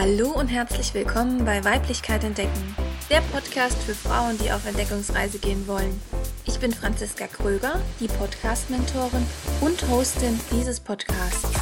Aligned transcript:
Hallo 0.00 0.30
und 0.30 0.46
herzlich 0.46 0.94
willkommen 0.94 1.44
bei 1.44 1.64
Weiblichkeit 1.64 2.22
entdecken, 2.22 2.76
der 3.10 3.20
Podcast 3.32 3.76
für 3.82 3.96
Frauen, 3.96 4.38
die 4.38 4.52
auf 4.52 4.64
Entdeckungsreise 4.64 5.40
gehen 5.40 5.66
wollen. 5.66 6.00
Ich 6.46 6.60
bin 6.60 6.70
Franziska 6.70 7.26
Kröger, 7.26 7.82
die 7.98 8.06
Podcast-Mentorin 8.06 9.26
und 9.60 9.88
Hostin 9.88 10.38
dieses 10.52 10.78
Podcasts. 10.78 11.52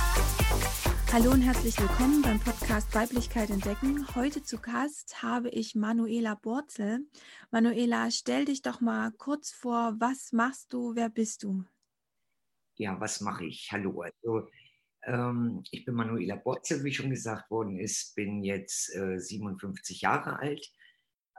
Hallo 1.15 1.31
und 1.31 1.41
herzlich 1.41 1.81
willkommen 1.81 2.21
beim 2.21 2.39
Podcast 2.39 2.95
Weiblichkeit 2.95 3.49
entdecken. 3.49 4.07
Heute 4.15 4.43
zu 4.43 4.59
Gast 4.59 5.23
habe 5.23 5.49
ich 5.49 5.75
Manuela 5.75 6.35
Borzel. 6.35 7.07
Manuela, 7.51 8.11
stell 8.11 8.45
dich 8.45 8.61
doch 8.61 8.83
mal 8.83 9.13
kurz 9.13 9.51
vor, 9.51 9.95
was 9.99 10.33
machst 10.33 10.75
du, 10.75 10.95
wer 10.95 11.09
bist 11.09 11.43
du? 11.43 11.65
Ja, 12.75 13.01
was 13.01 13.23
mache 13.23 13.47
ich? 13.47 13.71
Hallo. 13.73 14.03
Also, 14.03 14.47
ähm, 15.07 15.63
ich 15.71 15.85
bin 15.85 15.95
Manuela 15.95 16.37
Borzel, 16.37 16.83
wie 16.85 16.93
schon 16.93 17.11
gesagt 17.11 17.51
worden 17.51 17.79
ist, 17.79 18.15
bin 18.17 18.43
jetzt 18.43 18.95
äh, 18.95 19.19
57 19.19 20.01
Jahre 20.01 20.39
alt, 20.41 20.71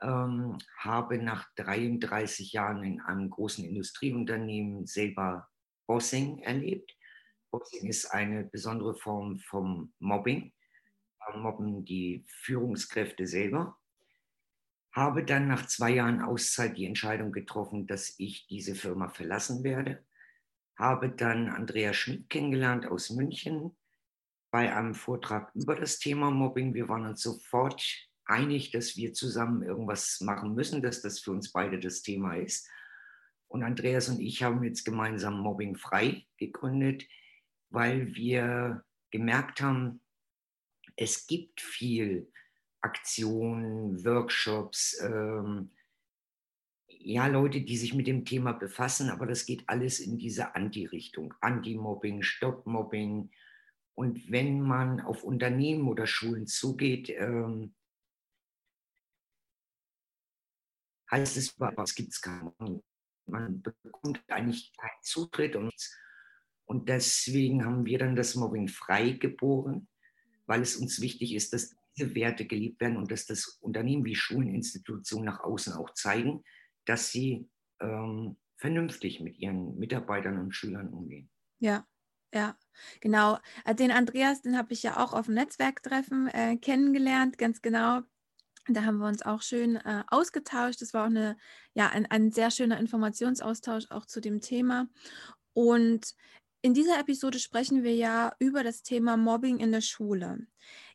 ähm, 0.01 0.57
habe 0.77 1.17
nach 1.17 1.47
33 1.55 2.53
Jahren 2.53 2.83
in 2.83 3.01
einem 3.01 3.29
großen 3.29 3.65
Industrieunternehmen 3.65 4.87
selber 4.87 5.49
Bossing 5.85 6.39
erlebt. 6.39 6.95
Bossing 7.51 7.87
ist 7.87 8.05
eine 8.05 8.45
besondere 8.45 8.95
Form 8.95 9.39
vom 9.39 9.93
Mobbing. 9.99 10.53
Da 11.19 11.37
mobben 11.37 11.83
die 11.83 12.25
Führungskräfte 12.27 13.27
selber. 13.27 13.77
Habe 14.93 15.25
dann 15.25 15.47
nach 15.47 15.67
zwei 15.67 15.91
Jahren 15.91 16.21
Auszeit 16.21 16.77
die 16.77 16.85
Entscheidung 16.85 17.31
getroffen, 17.31 17.85
dass 17.85 18.15
ich 18.17 18.47
diese 18.47 18.75
Firma 18.75 19.09
verlassen 19.09 19.63
werde 19.63 20.06
habe 20.77 21.09
dann 21.09 21.49
Andrea 21.49 21.93
Schmidt 21.93 22.29
kennengelernt 22.29 22.85
aus 22.85 23.09
München 23.09 23.75
bei 24.51 24.75
einem 24.75 24.95
Vortrag 24.95 25.53
über 25.55 25.75
das 25.75 25.99
Thema 25.99 26.31
Mobbing. 26.31 26.73
Wir 26.73 26.87
waren 26.87 27.05
uns 27.05 27.21
sofort 27.21 27.83
einig, 28.25 28.71
dass 28.71 28.95
wir 28.95 29.13
zusammen 29.13 29.63
irgendwas 29.63 30.21
machen 30.21 30.53
müssen, 30.53 30.81
dass 30.81 31.01
das 31.01 31.19
für 31.19 31.31
uns 31.31 31.51
beide 31.51 31.79
das 31.79 32.01
Thema 32.01 32.35
ist. 32.35 32.69
Und 33.47 33.63
Andreas 33.63 34.09
und 34.09 34.19
ich 34.19 34.43
haben 34.43 34.63
jetzt 34.63 34.83
gemeinsam 34.83 35.39
Mobbing 35.39 35.75
frei 35.75 36.25
gegründet, 36.37 37.05
weil 37.69 38.13
wir 38.13 38.83
gemerkt 39.11 39.61
haben, 39.61 40.01
es 40.95 41.27
gibt 41.27 41.61
viel 41.61 42.31
Aktionen, 42.81 44.03
Workshops, 44.03 44.99
ähm, 45.01 45.71
ja, 47.07 47.27
Leute, 47.27 47.61
die 47.61 47.77
sich 47.77 47.93
mit 47.93 48.05
dem 48.05 48.25
Thema 48.25 48.51
befassen, 48.51 49.09
aber 49.09 49.25
das 49.25 49.45
geht 49.45 49.63
alles 49.69 50.01
in 50.01 50.17
diese 50.17 50.55
Anti-Richtung. 50.55 51.33
Anti-Mobbing, 51.39 52.21
Stop-Mobbing. 52.21 53.31
Und 53.93 54.29
wenn 54.29 54.59
man 54.59 54.99
auf 54.99 55.23
Unternehmen 55.23 55.87
oder 55.87 56.05
Schulen 56.05 56.47
zugeht, 56.47 57.09
ähm, 57.09 57.73
heißt 61.09 61.37
es, 61.37 61.57
was 61.57 61.95
gibt 61.95 62.11
es 62.11 62.21
gar 62.21 62.53
nicht. 62.59 62.83
Man 63.25 63.61
bekommt 63.61 64.21
eigentlich 64.27 64.73
keinen 64.75 65.01
Zutritt 65.01 65.55
und 65.55 65.73
Und 66.65 66.89
deswegen 66.89 67.63
haben 67.63 67.85
wir 67.85 67.99
dann 67.99 68.17
das 68.17 68.35
Mobbing 68.35 68.67
frei 68.67 69.11
geboren, 69.11 69.87
weil 70.45 70.61
es 70.61 70.75
uns 70.75 70.99
wichtig 70.99 71.33
ist, 71.33 71.53
dass 71.53 71.73
diese 71.95 72.13
Werte 72.15 72.45
geliebt 72.45 72.81
werden 72.81 72.97
und 72.97 73.09
dass 73.09 73.25
das 73.25 73.47
Unternehmen 73.61 74.03
wie 74.03 74.15
Schulen, 74.15 74.53
Institutionen 74.53 75.25
nach 75.25 75.39
außen 75.39 75.71
auch 75.73 75.93
zeigen, 75.93 76.43
dass 76.87 77.11
sie 77.11 77.49
ähm, 77.79 78.37
vernünftig 78.55 79.19
mit 79.19 79.37
ihren 79.37 79.77
Mitarbeitern 79.77 80.39
und 80.39 80.53
Schülern 80.53 80.89
umgehen. 80.89 81.29
Ja, 81.59 81.85
ja, 82.33 82.57
genau. 83.01 83.37
Äh, 83.65 83.75
den 83.75 83.91
Andreas, 83.91 84.41
den 84.41 84.57
habe 84.57 84.73
ich 84.73 84.83
ja 84.83 84.97
auch 85.03 85.13
auf 85.13 85.25
dem 85.25 85.35
Netzwerktreffen 85.35 86.27
äh, 86.27 86.57
kennengelernt, 86.57 87.37
ganz 87.37 87.61
genau. 87.61 88.01
Da 88.69 88.83
haben 88.83 88.97
wir 88.97 89.07
uns 89.07 89.21
auch 89.21 89.41
schön 89.41 89.77
äh, 89.77 90.03
ausgetauscht. 90.07 90.81
Das 90.81 90.93
war 90.93 91.03
auch 91.03 91.09
eine, 91.09 91.37
ja, 91.73 91.89
ein, 91.89 92.05
ein 92.07 92.31
sehr 92.31 92.51
schöner 92.51 92.79
Informationsaustausch 92.79 93.85
auch 93.91 94.05
zu 94.05 94.19
dem 94.19 94.41
Thema. 94.41 94.89
Und 95.53 96.13
in 96.61 96.73
dieser 96.73 96.99
Episode 96.99 97.39
sprechen 97.39 97.83
wir 97.83 97.95
ja 97.95 98.35
über 98.39 98.63
das 98.63 98.83
Thema 98.83 99.15
Mobbing 99.15 99.59
in 99.59 99.71
der 99.71 99.81
Schule. 99.81 100.47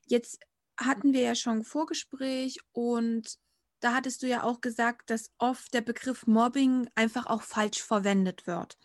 Jetzt 0.07 0.41
hatten 0.77 1.13
wir 1.15 1.21
ja 1.23 1.35
schon 1.35 1.59
ein 1.59 1.65
Vorgespräch 1.65 2.59
und 2.73 3.39
da 3.83 3.95
hattest 3.95 4.23
du 4.23 4.29
ja 4.29 4.45
auch 4.45 4.61
gesagt, 4.61 5.11
dass 5.11 5.33
oft 5.39 5.75
der 5.75 5.81
Begriff 5.81 6.27
Mobbing 6.27 6.89
einfach 6.95 7.27
auch 7.27 7.43
falsch 7.43 7.83
verwendet 7.83 8.47
wird. 8.47 8.79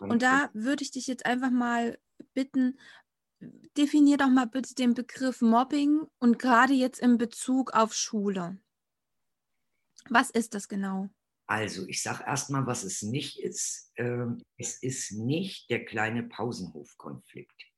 Und 0.00 0.22
da 0.22 0.50
würde 0.54 0.84
ich 0.84 0.92
dich 0.92 1.06
jetzt 1.06 1.26
einfach 1.26 1.50
mal 1.50 1.98
bitten, 2.34 2.78
definier 3.76 4.16
doch 4.16 4.30
mal 4.30 4.46
bitte 4.46 4.74
den 4.74 4.94
Begriff 4.94 5.40
Mobbing 5.40 6.02
und 6.18 6.38
gerade 6.38 6.72
jetzt 6.72 7.00
in 7.00 7.18
Bezug 7.18 7.72
auf 7.74 7.94
Schule. 7.94 8.58
Was 10.08 10.30
ist 10.30 10.54
das 10.54 10.68
genau? 10.68 11.08
Also, 11.46 11.86
ich 11.88 12.02
sage 12.02 12.24
erstmal, 12.24 12.66
was 12.66 12.84
es 12.84 13.02
nicht 13.02 13.38
ist. 13.40 13.90
Ähm, 13.96 14.42
es 14.56 14.82
ist 14.82 15.12
nicht 15.12 15.68
der 15.68 15.84
kleine 15.84 16.22
Pausenhofkonflikt. 16.22 17.73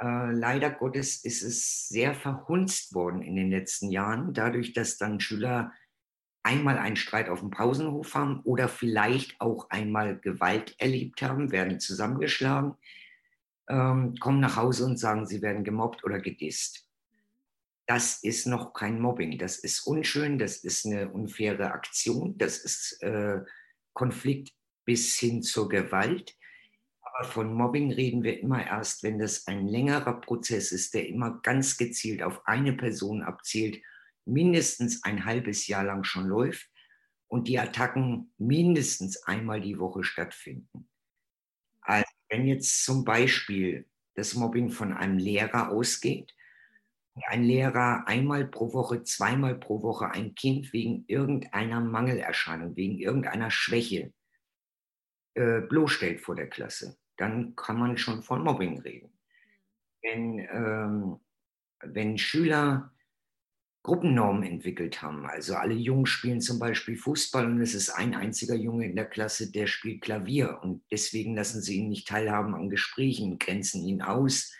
Äh, 0.00 0.32
leider 0.32 0.70
Gottes 0.70 1.24
ist 1.24 1.42
es 1.42 1.88
sehr 1.88 2.14
verhunzt 2.14 2.94
worden 2.94 3.22
in 3.22 3.36
den 3.36 3.50
letzten 3.50 3.90
Jahren, 3.90 4.32
dadurch, 4.32 4.72
dass 4.72 4.96
dann 4.96 5.20
Schüler 5.20 5.72
einmal 6.42 6.78
einen 6.78 6.96
Streit 6.96 7.28
auf 7.28 7.40
dem 7.40 7.50
Pausenhof 7.50 8.14
haben 8.14 8.40
oder 8.44 8.68
vielleicht 8.68 9.38
auch 9.40 9.68
einmal 9.68 10.18
Gewalt 10.18 10.74
erlebt 10.78 11.20
haben, 11.20 11.52
werden 11.52 11.80
zusammengeschlagen, 11.80 12.76
ähm, 13.68 14.14
kommen 14.16 14.40
nach 14.40 14.56
Hause 14.56 14.86
und 14.86 14.98
sagen, 14.98 15.26
sie 15.26 15.42
werden 15.42 15.64
gemobbt 15.64 16.02
oder 16.02 16.18
gedisst. 16.18 16.86
Das 17.86 18.22
ist 18.22 18.46
noch 18.46 18.72
kein 18.72 19.00
Mobbing. 19.00 19.36
Das 19.36 19.58
ist 19.58 19.86
unschön, 19.86 20.38
das 20.38 20.58
ist 20.58 20.86
eine 20.86 21.10
unfaire 21.10 21.72
Aktion, 21.72 22.38
das 22.38 22.58
ist 22.58 23.02
äh, 23.02 23.40
Konflikt 23.92 24.54
bis 24.86 25.18
hin 25.18 25.42
zur 25.42 25.68
Gewalt. 25.68 26.36
Aber 27.12 27.28
von 27.28 27.52
Mobbing 27.54 27.92
reden 27.92 28.22
wir 28.22 28.40
immer 28.40 28.64
erst, 28.64 29.02
wenn 29.02 29.18
das 29.18 29.46
ein 29.46 29.66
längerer 29.66 30.20
Prozess 30.20 30.72
ist, 30.72 30.94
der 30.94 31.08
immer 31.08 31.40
ganz 31.42 31.76
gezielt 31.76 32.22
auf 32.22 32.46
eine 32.46 32.72
Person 32.72 33.22
abzielt 33.22 33.82
mindestens 34.24 35.02
ein 35.04 35.24
halbes 35.24 35.66
Jahr 35.66 35.84
lang 35.84 36.04
schon 36.04 36.26
läuft 36.26 36.70
und 37.28 37.48
die 37.48 37.58
Attacken 37.58 38.32
mindestens 38.38 39.22
einmal 39.24 39.60
die 39.60 39.78
Woche 39.78 40.04
stattfinden. 40.04 40.88
Also 41.80 42.06
wenn 42.28 42.46
jetzt 42.46 42.84
zum 42.84 43.04
Beispiel 43.04 43.88
das 44.14 44.34
Mobbing 44.34 44.70
von 44.70 44.92
einem 44.92 45.18
Lehrer 45.18 45.70
ausgeht, 45.70 46.34
ein 47.26 47.42
Lehrer 47.42 48.06
einmal 48.06 48.46
pro 48.46 48.72
Woche, 48.72 49.02
zweimal 49.02 49.58
pro 49.58 49.82
Woche 49.82 50.10
ein 50.10 50.34
Kind 50.34 50.72
wegen 50.72 51.04
irgendeiner 51.06 51.80
Mangelerscheinung, 51.80 52.76
wegen 52.76 52.98
irgendeiner 52.98 53.50
Schwäche 53.50 54.12
äh, 55.34 55.60
bloßstellt 55.60 56.20
vor 56.20 56.36
der 56.36 56.48
Klasse, 56.48 56.98
dann 57.20 57.54
kann 57.56 57.78
man 57.78 57.98
schon 57.98 58.22
von 58.22 58.42
Mobbing 58.42 58.80
reden. 58.80 59.10
Wenn, 60.02 60.38
ähm, 60.50 61.20
wenn 61.82 62.18
Schüler 62.18 62.92
Gruppennormen 63.82 64.42
entwickelt 64.42 65.00
haben. 65.00 65.24
Also 65.24 65.54
alle 65.54 65.74
Jungen 65.74 66.04
spielen 66.04 66.40
zum 66.40 66.58
Beispiel 66.58 66.96
Fußball 66.96 67.46
und 67.46 67.60
es 67.62 67.74
ist 67.74 67.90
ein 67.90 68.14
einziger 68.14 68.54
Junge 68.54 68.86
in 68.86 68.94
der 68.94 69.06
Klasse, 69.06 69.50
der 69.50 69.66
spielt 69.66 70.02
Klavier 70.02 70.58
und 70.62 70.82
deswegen 70.90 71.34
lassen 71.34 71.62
sie 71.62 71.78
ihn 71.78 71.88
nicht 71.88 72.06
teilhaben 72.06 72.54
an 72.54 72.68
Gesprächen, 72.68 73.38
grenzen 73.38 73.82
ihn 73.86 74.02
aus, 74.02 74.54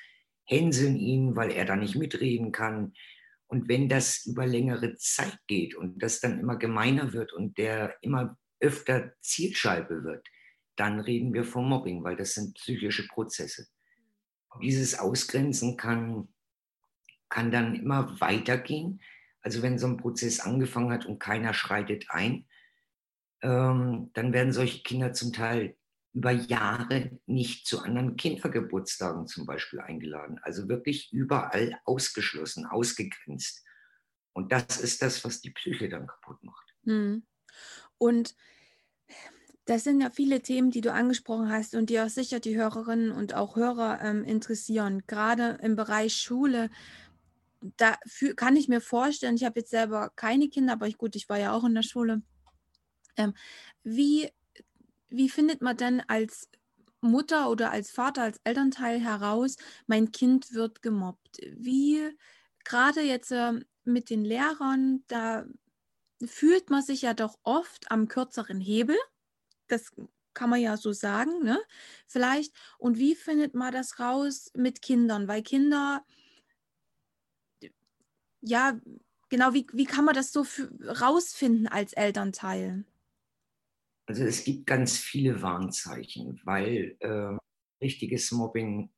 hänseln 0.45 0.97
ihn, 0.97 1.37
weil 1.37 1.51
er 1.51 1.67
da 1.67 1.77
nicht 1.77 1.97
mitreden 1.97 2.51
kann. 2.51 2.95
Und 3.47 3.69
wenn 3.69 3.91
das 3.91 4.25
über 4.25 4.47
längere 4.47 4.97
Zeit 4.97 5.39
geht 5.47 5.75
und 5.75 6.03
das 6.03 6.21
dann 6.21 6.41
immer 6.41 6.57
gemeiner 6.57 7.13
wird 7.13 7.33
und 7.35 7.59
der 7.59 7.97
immer 8.01 8.39
öfter 8.59 9.13
Zielscheibe 9.21 10.03
wird, 10.03 10.27
dann 10.81 11.01
reden 11.01 11.35
wir 11.35 11.45
vom 11.45 11.69
Mobbing, 11.69 12.03
weil 12.03 12.17
das 12.17 12.35
sind 12.35 12.55
psychische 12.55 13.07
Prozesse. 13.07 13.67
Dieses 14.61 14.99
Ausgrenzen 14.99 15.77
kann 15.77 16.29
kann 17.31 17.51
dann 17.51 17.75
immer 17.75 18.21
weitergehen. 18.21 19.01
Also 19.41 19.63
wenn 19.63 19.79
so 19.79 19.87
ein 19.87 19.97
Prozess 19.97 20.41
angefangen 20.41 20.93
hat 20.93 21.07
und 21.07 21.19
keiner 21.19 21.55
schreitet 21.55 22.07
ein, 22.11 22.47
ähm, 23.41 24.11
dann 24.13 24.35
werden 24.35 24.53
solche 24.53 24.83
Kinder 24.83 25.15
zum 25.15 25.33
Teil 25.33 25.77
über 26.13 26.33
Jahre 26.33 27.19
nicht 27.27 27.67
zu 27.67 27.81
anderen 27.81 28.17
Kindergeburtstagen 28.17 29.27
zum 29.29 29.47
Beispiel 29.47 29.81
eingeladen. 29.81 30.41
Also 30.43 30.69
wirklich 30.69 31.11
überall 31.13 31.81
ausgeschlossen, 31.85 32.67
ausgegrenzt. 32.67 33.65
Und 34.33 34.53
das 34.53 34.79
ist 34.81 35.01
das, 35.01 35.25
was 35.25 35.41
die 35.41 35.51
Psyche 35.51 35.89
dann 35.89 36.07
kaputt 36.07 36.43
macht. 36.43 36.75
Hm. 36.85 37.23
Und 37.97 38.35
das 39.71 39.85
sind 39.85 40.01
ja 40.01 40.11
viele 40.11 40.43
Themen, 40.43 40.71
die 40.71 40.81
du 40.81 40.93
angesprochen 40.93 41.51
hast 41.51 41.75
und 41.75 41.91
die 41.91 42.01
auch 42.01 42.09
sicher 42.09 42.41
die 42.41 42.57
Hörerinnen 42.57 43.13
und 43.13 43.35
auch 43.35 43.57
Hörer 43.57 44.01
ähm, 44.03 44.25
interessieren. 44.25 45.03
Gerade 45.07 45.59
im 45.63 45.77
Bereich 45.77 46.17
Schule 46.17 46.71
da 47.77 47.99
kann 48.37 48.57
ich 48.57 48.69
mir 48.69 48.81
vorstellen, 48.81 49.37
ich 49.37 49.45
habe 49.45 49.61
jetzt 49.61 49.71
selber 49.71 50.11
keine 50.17 50.49
Kinder, 50.49 50.75
aber 50.75 50.89
ich, 50.89 50.99
gut, 50.99 51.15
ich 51.17 51.29
war 51.29 51.39
ja 51.39 51.53
auch 51.53 51.65
in 51.65 51.75
der 51.75 51.83
Schule. 51.83 52.23
Ähm, 53.17 53.35
wie, 53.83 54.31
wie 55.09 55.29
findet 55.29 55.61
man 55.61 55.77
denn 55.77 56.01
als 56.09 56.49
Mutter 57.01 57.51
oder 57.51 57.71
als 57.71 57.91
Vater, 57.91 58.23
als 58.23 58.41
Elternteil 58.45 59.01
heraus, 59.01 59.57
mein 59.87 60.13
Kind 60.13 60.53
wird 60.55 60.83
gemobbt? 60.83 61.39
Wie 61.57 62.17
gerade 62.65 63.03
jetzt 63.03 63.33
äh, 63.33 63.61
mit 63.85 64.11
den 64.11 64.25
Lehrern, 64.25 65.05
da 65.09 65.45
fühlt 66.25 66.71
man 66.71 66.83
sich 66.83 67.03
ja 67.03 67.15
doch 67.15 67.39
oft 67.43 67.91
am 67.91 68.09
kürzeren 68.09 68.61
Hebel. 68.61 68.97
Das 69.71 69.93
kann 70.35 70.51
man 70.51 70.61
ja 70.61 70.77
so 70.77 70.93
sagen, 70.93 71.43
ne? 71.43 71.61
Vielleicht. 72.07 72.55
Und 72.79 72.99
wie 72.99 73.15
findet 73.15 73.55
man 73.55 73.73
das 73.73 73.99
raus 73.99 74.51
mit 74.55 74.83
Kindern? 74.83 75.29
Weil 75.29 75.43
Kinder, 75.43 76.05
ja, 78.41 78.81
genau, 79.29 79.53
wie, 79.53 79.67
wie 79.73 79.85
kann 79.85 80.05
man 80.05 80.15
das 80.15 80.33
so 80.33 80.47
rausfinden 80.83 81.67
als 81.67 81.93
Elternteil? 81.93 82.85
Also 84.07 84.25
es 84.25 84.45
gibt 84.45 84.67
ganz 84.67 84.99
viele 84.99 85.41
Warnzeichen, 85.43 86.41
weil 86.45 86.97
äh, 87.01 87.37
richtiges 87.81 88.33
Mobbing 88.33 88.91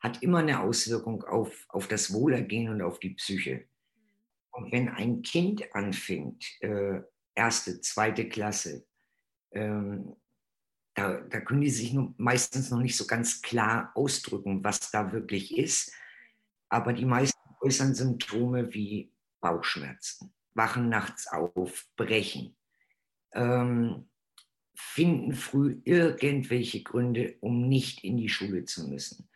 hat 0.00 0.22
immer 0.22 0.38
eine 0.38 0.60
Auswirkung 0.60 1.24
auf, 1.24 1.64
auf 1.68 1.88
das 1.88 2.12
Wohlergehen 2.12 2.68
und 2.68 2.82
auf 2.82 3.00
die 3.00 3.14
Psyche. 3.14 3.66
Und 4.52 4.70
wenn 4.70 4.88
ein 4.90 5.22
Kind 5.22 5.74
anfängt, 5.74 6.44
äh, 6.60 7.00
erste, 7.34 7.80
zweite 7.80 8.28
Klasse, 8.28 8.86
ähm, 9.54 10.16
da, 10.94 11.20
da 11.20 11.40
können 11.40 11.62
die 11.62 11.70
sich 11.70 11.96
meistens 12.16 12.70
noch 12.70 12.80
nicht 12.80 12.96
so 12.96 13.06
ganz 13.06 13.42
klar 13.42 13.90
ausdrücken, 13.94 14.62
was 14.62 14.90
da 14.90 15.12
wirklich 15.12 15.56
ist. 15.56 15.92
Aber 16.68 16.92
die 16.92 17.04
meisten 17.04 17.38
äußern 17.60 17.94
Symptome 17.94 18.72
wie 18.72 19.12
Bauchschmerzen, 19.40 20.32
wachen 20.54 20.88
nachts 20.88 21.26
auf, 21.26 21.86
brechen, 21.96 22.56
ähm, 23.32 24.08
finden 24.74 25.34
früh 25.34 25.80
irgendwelche 25.84 26.82
Gründe, 26.82 27.36
um 27.40 27.68
nicht 27.68 28.04
in 28.04 28.16
die 28.16 28.28
Schule 28.28 28.64
zu 28.64 28.88
müssen. 28.88 29.28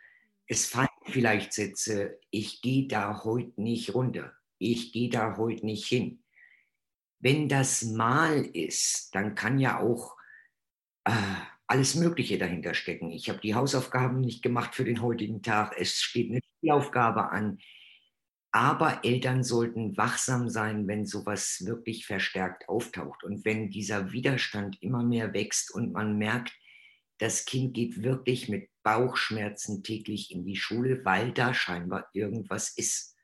Es 0.46 0.66
fallen 0.66 0.88
vielleicht 1.04 1.52
Sätze, 1.52 2.18
ich 2.30 2.62
gehe 2.62 2.86
da 2.86 3.24
heute 3.24 3.60
nicht 3.60 3.94
runter, 3.94 4.32
ich 4.58 4.92
gehe 4.92 5.10
da 5.10 5.36
heute 5.36 5.66
nicht 5.66 5.86
hin. 5.86 6.22
Wenn 7.20 7.48
das 7.48 7.82
mal 7.82 8.44
ist, 8.52 9.14
dann 9.14 9.34
kann 9.34 9.58
ja 9.58 9.80
auch 9.80 10.16
äh, 11.04 11.12
alles 11.66 11.94
Mögliche 11.94 12.38
dahinter 12.38 12.74
stecken. 12.74 13.10
Ich 13.10 13.28
habe 13.28 13.40
die 13.40 13.54
Hausaufgaben 13.54 14.20
nicht 14.20 14.42
gemacht 14.42 14.74
für 14.74 14.84
den 14.84 15.02
heutigen 15.02 15.42
Tag, 15.42 15.74
es 15.78 16.00
steht 16.00 16.30
eine 16.30 16.40
Spielaufgabe 16.58 17.30
an, 17.30 17.58
aber 18.50 19.04
Eltern 19.04 19.44
sollten 19.44 19.96
wachsam 19.96 20.48
sein, 20.48 20.88
wenn 20.88 21.04
sowas 21.04 21.62
wirklich 21.66 22.06
verstärkt 22.06 22.68
auftaucht. 22.68 23.22
Und 23.22 23.44
wenn 23.44 23.70
dieser 23.70 24.12
Widerstand 24.12 24.82
immer 24.82 25.02
mehr 25.02 25.34
wächst 25.34 25.72
und 25.72 25.92
man 25.92 26.16
merkt, 26.16 26.56
das 27.18 27.44
Kind 27.44 27.74
geht 27.74 28.02
wirklich 28.02 28.48
mit 28.48 28.70
Bauchschmerzen 28.82 29.82
täglich 29.82 30.30
in 30.30 30.46
die 30.46 30.56
Schule, 30.56 31.04
weil 31.04 31.32
da 31.32 31.52
scheinbar 31.52 32.08
irgendwas 32.14 32.70
ist. 32.70 33.17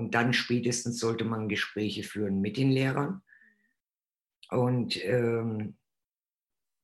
Und 0.00 0.14
dann 0.14 0.32
spätestens 0.32 0.98
sollte 0.98 1.26
man 1.26 1.50
Gespräche 1.50 2.04
führen 2.04 2.40
mit 2.40 2.56
den 2.56 2.70
Lehrern. 2.70 3.20
Und 4.48 4.96
ähm, 5.04 5.76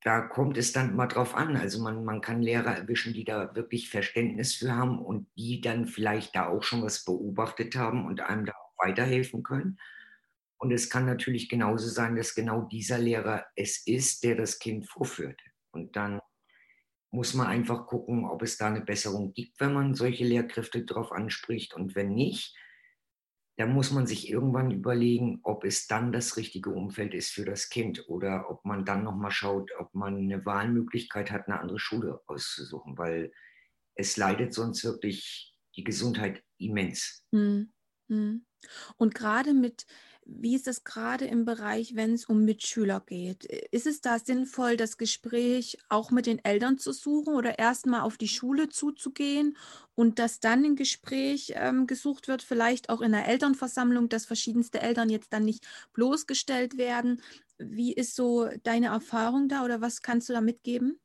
da 0.03 0.21
kommt 0.21 0.59
es 0.59 0.73
dann 0.73 0.95
mal 0.95 1.07
drauf 1.07 1.35
an. 1.35 1.57
Also 1.57 1.83
man, 1.83 2.05
man 2.05 2.21
kann 2.21 2.43
Lehrer 2.43 2.77
erwischen, 2.77 3.15
die 3.15 3.25
da 3.25 3.57
wirklich 3.57 3.89
Verständnis 3.89 4.57
für 4.57 4.77
haben 4.77 4.99
und 4.99 5.29
die 5.39 5.63
dann 5.63 5.87
vielleicht 5.87 6.37
da 6.37 6.47
auch 6.49 6.63
schon 6.63 6.83
was 6.83 7.07
beobachtet 7.07 7.75
haben 7.75 8.05
und 8.05 8.21
einem 8.21 8.45
da 8.45 8.53
auch 8.53 8.85
weiterhelfen 8.85 9.43
können. 9.43 9.79
Und 10.59 10.71
es 10.71 10.91
kann 10.91 11.07
natürlich 11.07 11.49
genauso 11.49 11.89
sein, 11.89 12.17
dass 12.17 12.35
genau 12.35 12.69
dieser 12.71 12.99
Lehrer 12.99 13.47
es 13.57 13.87
ist, 13.87 14.25
der 14.25 14.37
das 14.37 14.59
Kind 14.59 14.87
vorführt. 14.87 15.41
Und 15.71 15.97
dann 15.97 16.21
muss 17.11 17.33
man 17.33 17.47
einfach 17.47 17.87
gucken, 17.87 18.27
ob 18.27 18.43
es 18.43 18.59
da 18.59 18.67
eine 18.67 18.83
Besserung 18.83 19.33
gibt, 19.33 19.59
wenn 19.59 19.73
man 19.73 19.95
solche 19.95 20.25
Lehrkräfte 20.25 20.85
darauf 20.85 21.13
anspricht. 21.13 21.73
Und 21.73 21.95
wenn 21.95 22.13
nicht, 22.13 22.55
da 23.57 23.67
muss 23.67 23.91
man 23.91 24.07
sich 24.07 24.29
irgendwann 24.29 24.71
überlegen, 24.71 25.41
ob 25.43 25.65
es 25.65 25.87
dann 25.87 26.13
das 26.13 26.37
richtige 26.37 26.71
Umfeld 26.71 27.15
ist 27.15 27.31
für 27.31 27.45
das 27.45 27.71
Kind 27.71 28.09
oder 28.09 28.51
ob 28.51 28.65
man 28.65 28.85
dann 28.85 29.03
nochmal 29.03 29.31
schaut, 29.31 29.71
ob 29.79 29.95
man 29.95 30.17
eine 30.17 30.45
Wahlmöglichkeit 30.45 31.31
hat, 31.31 31.49
eine 31.49 31.61
andere 31.61 31.79
Schule 31.79 32.21
auszusuchen, 32.27 32.99
weil 32.99 33.33
es 33.95 34.19
leidet 34.19 34.53
sonst 34.53 34.85
wirklich 34.85 35.55
die 35.75 35.85
Gesundheit 35.85 36.43
immens. 36.59 37.25
Hm. 37.33 37.73
Hm. 38.09 38.45
Und 38.97 39.15
gerade 39.15 39.55
mit 39.55 39.87
wie 40.29 40.57
ist 40.57 40.67
es 40.67 40.83
gerade 40.83 41.25
im 41.25 41.45
Bereich, 41.45 41.95
wenn 41.95 42.13
es 42.13 42.25
um 42.25 42.45
Mitschüler 42.45 43.01
geht? 43.01 43.45
Ist 43.45 43.87
es 43.87 44.01
da 44.01 44.19
sinnvoll, 44.19 44.77
das 44.77 44.99
Gespräch 44.99 45.79
auch 45.89 46.11
mit 46.11 46.27
den 46.27 46.45
Eltern 46.45 46.79
zu 46.79 46.93
suchen 46.93 47.35
oder 47.35 47.59
erstmal 47.59 48.01
auf 48.01 48.17
die 48.19 48.29
Schule 48.29 48.69
zuzugehen 48.69 49.57
und 49.95 50.19
dass 50.19 50.41
dann 50.41 50.65
ein 50.65 50.77
Gespräch 50.77 51.53
ähm, 51.55 51.87
gesucht 51.87 52.27
wird, 52.27 52.43
vielleicht 52.43 52.91
auch 52.91 53.03
in 53.03 53.13
der 53.13 53.29
Elternversammlung, 53.29 54.09
dass 54.09 54.27
verschiedenste 54.27 54.81
Eltern 54.81 55.11
jetzt 55.11 55.33
dann 55.33 55.45
nicht 55.45 55.67
bloßgestellt 55.93 56.77
werden? 56.77 57.23
Wie 57.59 57.93
ist 57.93 58.17
so 58.17 58.49
deine 58.65 58.89
Erfahrung 58.89 59.49
da 59.49 59.65
oder 59.65 59.81
was 59.81 60.03
kannst 60.03 60.29
du 60.29 60.33
da 60.33 60.41
mitgeben? 60.41 60.99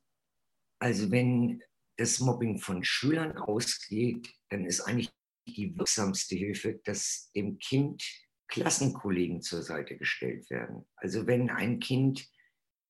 Also 0.79 1.11
wenn 1.11 1.61
das 1.97 2.19
Mobbing 2.19 2.57
von 2.57 2.83
Schülern 2.83 3.37
ausgeht, 3.37 4.33
dann 4.49 4.65
ist 4.65 4.81
eigentlich 4.81 5.11
die 5.47 5.77
wirksamste 5.77 6.35
Hilfe, 6.35 6.81
dass 6.83 7.29
dem 7.35 7.59
Kind 7.59 8.03
Klassenkollegen 8.51 9.41
zur 9.41 9.63
Seite 9.63 9.97
gestellt 9.97 10.49
werden. 10.49 10.85
Also 10.95 11.25
wenn 11.25 11.49
ein 11.49 11.79
Kind 11.79 12.27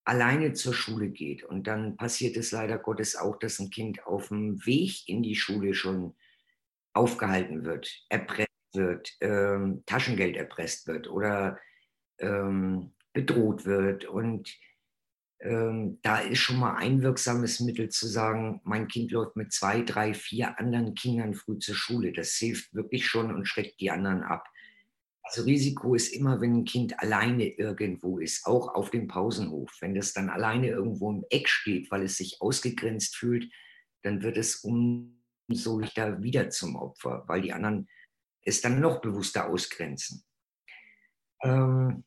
alleine 0.03 0.53
zur 0.53 0.73
Schule 0.73 1.09
geht 1.09 1.43
und 1.43 1.67
dann 1.67 1.95
passiert 1.95 2.35
es 2.35 2.51
leider 2.51 2.77
Gottes 2.77 3.15
auch, 3.15 3.37
dass 3.37 3.59
ein 3.59 3.69
Kind 3.69 4.05
auf 4.05 4.27
dem 4.29 4.65
Weg 4.65 5.07
in 5.07 5.23
die 5.23 5.35
Schule 5.35 5.73
schon 5.73 6.15
aufgehalten 6.93 7.63
wird, 7.63 8.05
erpresst 8.09 8.49
wird, 8.73 9.13
ähm, 9.21 9.83
Taschengeld 9.85 10.35
erpresst 10.35 10.87
wird 10.87 11.07
oder 11.07 11.59
ähm, 12.19 12.93
bedroht 13.13 13.65
wird. 13.65 14.05
Und 14.05 14.53
ähm, 15.39 15.99
da 16.01 16.19
ist 16.19 16.39
schon 16.39 16.57
mal 16.57 16.75
ein 16.75 17.01
wirksames 17.01 17.59
Mittel 17.59 17.89
zu 17.89 18.07
sagen, 18.07 18.61
mein 18.63 18.87
Kind 18.87 19.11
läuft 19.11 19.35
mit 19.35 19.53
zwei, 19.53 19.81
drei, 19.81 20.13
vier 20.13 20.57
anderen 20.59 20.95
Kindern 20.95 21.33
früh 21.33 21.59
zur 21.59 21.75
Schule. 21.75 22.11
Das 22.11 22.33
hilft 22.33 22.73
wirklich 22.73 23.07
schon 23.07 23.33
und 23.33 23.47
schreckt 23.47 23.79
die 23.79 23.91
anderen 23.91 24.23
ab. 24.23 24.45
Also 25.31 25.43
Risiko 25.43 25.95
ist 25.95 26.09
immer, 26.09 26.41
wenn 26.41 26.57
ein 26.57 26.65
Kind 26.65 26.99
alleine 26.99 27.45
irgendwo 27.45 28.19
ist, 28.19 28.45
auch 28.45 28.75
auf 28.75 28.89
dem 28.89 29.07
Pausenhof. 29.07 29.71
Wenn 29.79 29.95
das 29.95 30.11
dann 30.11 30.29
alleine 30.29 30.67
irgendwo 30.67 31.09
im 31.09 31.23
Eck 31.29 31.47
steht, 31.47 31.89
weil 31.89 32.03
es 32.03 32.17
sich 32.17 32.41
ausgegrenzt 32.41 33.15
fühlt, 33.15 33.49
dann 34.03 34.23
wird 34.23 34.35
es 34.35 34.57
umso 34.57 35.79
leichter 35.79 36.21
wieder 36.21 36.49
zum 36.49 36.75
Opfer, 36.75 37.23
weil 37.27 37.41
die 37.41 37.53
anderen 37.53 37.87
es 38.43 38.59
dann 38.59 38.81
noch 38.81 38.99
bewusster 38.99 39.47
ausgrenzen. 39.47 40.25
Ähm, 41.43 42.03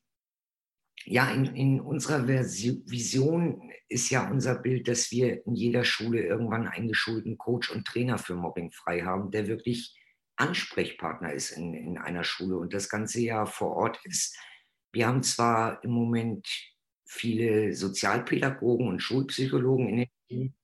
ja, 1.06 1.30
in, 1.30 1.46
in 1.46 1.80
unserer 1.80 2.28
Vision 2.28 3.72
ist 3.88 4.10
ja 4.10 4.30
unser 4.30 4.56
Bild, 4.56 4.86
dass 4.86 5.10
wir 5.10 5.46
in 5.46 5.54
jeder 5.54 5.84
Schule 5.84 6.26
irgendwann 6.26 6.68
einen 6.68 6.88
geschulten 6.88 7.38
Coach 7.38 7.70
und 7.70 7.86
Trainer 7.86 8.18
für 8.18 8.34
Mobbing 8.34 8.70
frei 8.70 9.00
haben, 9.00 9.30
der 9.30 9.46
wirklich 9.46 9.98
Ansprechpartner 10.36 11.32
ist 11.32 11.52
in, 11.52 11.74
in 11.74 11.98
einer 11.98 12.24
Schule 12.24 12.56
und 12.56 12.74
das 12.74 12.88
ganze 12.88 13.20
Jahr 13.20 13.46
vor 13.46 13.76
Ort 13.76 14.00
ist. 14.04 14.36
Wir 14.92 15.06
haben 15.06 15.22
zwar 15.22 15.82
im 15.84 15.90
Moment 15.90 16.48
viele 17.06 17.74
Sozialpädagogen 17.74 18.88
und 18.88 19.00
Schulpsychologen 19.00 19.88
in 19.88 19.96
den 19.96 20.08
Schulen, 20.30 20.54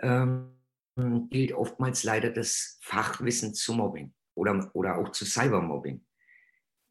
ähm, 0.00 1.28
gilt 1.30 1.52
oftmals 1.52 2.04
leider 2.04 2.30
das 2.30 2.78
Fachwissen 2.82 3.54
zu 3.54 3.74
Mobbing 3.74 4.12
oder, 4.34 4.70
oder 4.74 4.98
auch 4.98 5.10
zu 5.10 5.24
Cybermobbing. 5.24 6.04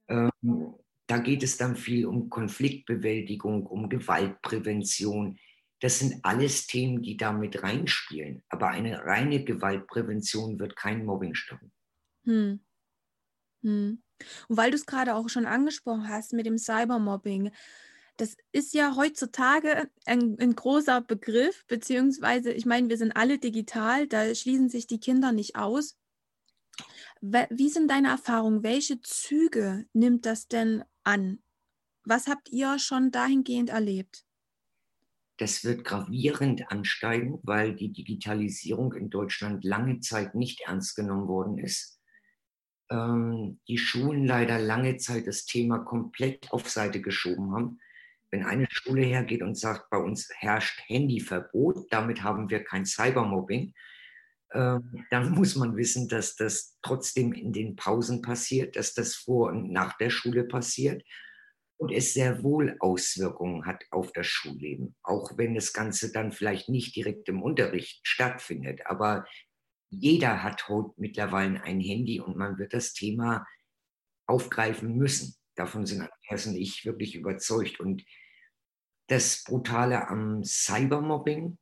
Ähm, 0.10 0.76
da 1.08 1.18
geht 1.18 1.44
es 1.44 1.58
dann 1.58 1.76
viel 1.76 2.06
um 2.06 2.30
Konfliktbewältigung, 2.30 3.66
um 3.66 3.90
Gewaltprävention. 3.90 5.38
Das 5.82 6.00
sind 6.00 6.24
alles 6.24 6.68
Themen, 6.68 7.02
die 7.02 7.18
da 7.18 7.34
mit 7.34 7.64
reinspielen. 7.64 8.44
Aber 8.50 8.70
eine 8.70 9.04
reine 9.04 9.44
Gewaltprävention 9.44 10.60
wird 10.60 10.76
kein 10.76 11.06
Mobbing 11.06 11.34
stoppen. 11.34 11.72
Hm. 12.26 12.60
Hm. 13.64 14.02
Und 14.48 14.58
weil 14.58 14.72
du 14.72 14.76
es 14.76 14.86
gerade 14.86 15.16
auch 15.16 15.30
schon 15.30 15.46
angesprochen 15.46 16.08
hast 16.08 16.34
mit 16.34 16.46
dem 16.46 16.58
Cybermobbing, 16.58 17.52
das 18.18 18.36
ist 18.52 18.74
ja 18.74 18.96
heutzutage 18.96 19.90
ein, 20.06 20.38
ein, 20.40 20.56
großer 20.56 21.02
Begriff, 21.02 21.66
beziehungsweise, 21.68 22.52
ich 22.52 22.66
meine, 22.66 22.90
wir 22.90 22.98
sind 22.98 23.16
alle 23.16 23.40
digital, 23.40 24.08
da 24.08 24.36
schließen 24.36 24.70
sich 24.70 24.86
die 24.86 25.00
Kinder 25.00 25.32
nicht 25.32 25.56
aus. 25.56 25.98
Wie 27.22 27.70
sind 27.70 27.90
deine 27.90 28.10
Erfahrungen? 28.10 28.64
Welche 28.64 29.02
Züge 29.02 29.86
nimmt 29.94 30.26
das 30.26 30.48
denn 30.48 30.84
an? 31.04 31.42
Was 32.04 32.28
habt 32.28 32.50
ihr 32.50 32.78
schon 32.80 33.12
dahingehend 33.12 33.70
erlebt? 33.70 34.26
Das 35.38 35.64
wird 35.64 35.84
gravierend 35.84 36.70
ansteigen, 36.70 37.40
weil 37.44 37.76
die 37.76 37.92
Digitalisierung 37.92 38.94
in 38.94 39.10
Deutschland 39.10 39.64
lange 39.64 40.00
Zeit 40.00 40.36
nicht 40.36 40.62
ernst 40.62 40.96
genommen 40.96 41.28
worden 41.28 41.58
ist 41.58 42.01
die 42.92 43.78
Schulen 43.78 44.26
leider 44.26 44.60
lange 44.60 44.98
Zeit 44.98 45.28
das 45.28 45.46
Thema 45.46 45.80
komplett 45.80 46.52
auf 46.52 46.70
Seite 46.70 47.02
geschoben 47.02 47.54
haben. 47.54 47.80
Wenn 48.32 48.44
eine 48.46 48.68
Schule 48.70 49.02
hergeht 49.02 49.42
und 49.42 49.58
sagt, 49.58 49.90
bei 49.90 49.98
uns 49.98 50.30
herrscht 50.36 50.82
Handyverbot, 50.88 51.88
damit 51.92 52.24
haben 52.24 52.50
wir 52.50 52.64
kein 52.64 52.86
Cybermobbing, 52.86 53.74
ähm, 54.54 55.06
dann 55.10 55.32
muss 55.36 55.56
man 55.56 55.76
wissen, 55.78 56.08
dass 56.08 56.36
das 56.36 56.78
trotzdem 56.82 57.34
in 57.34 57.54
den 57.54 57.76
Pausen 57.76 58.22
passiert, 58.22 58.76
dass 58.76 58.94
das 58.94 59.16
vor 59.16 59.50
und 59.50 59.72
nach 59.72 59.98
der 59.98 60.10
Schule 60.10 60.44
passiert 60.44 61.04
und 61.78 61.92
es 61.92 62.14
sehr 62.14 62.44
wohl 62.44 62.76
Auswirkungen 62.80 63.66
hat 63.66 63.84
auf 63.90 64.12
das 64.12 64.28
Schulleben, 64.28 64.96
auch 65.02 65.38
wenn 65.38 65.56
das 65.56 65.74
Ganze 65.74 66.12
dann 66.12 66.32
vielleicht 66.32 66.70
nicht 66.70 66.96
direkt 66.96 67.28
im 67.28 67.42
Unterricht 67.42 68.02
stattfindet. 68.04 68.82
Aber 68.86 69.26
jeder 69.92 70.42
hat 70.42 70.68
heute 70.70 70.94
mittlerweile 70.98 71.62
ein 71.64 71.82
Handy 71.82 72.20
und 72.20 72.38
man 72.38 72.58
wird 72.58 72.74
das 72.74 72.94
Thema 72.94 73.46
aufgreifen 74.26 74.96
müssen. 74.98 75.36
Davon 75.56 75.86
sind 75.86 76.02
Andreas 76.02 76.48
und 76.48 76.56
ich 76.56 76.86
wirklich 76.86 77.16
überzeugt. 77.16 77.80
Und 77.80 78.04
das 79.08 79.44
Brutale 79.44 80.08
am 80.08 80.44
Cybermobbing 80.44 81.58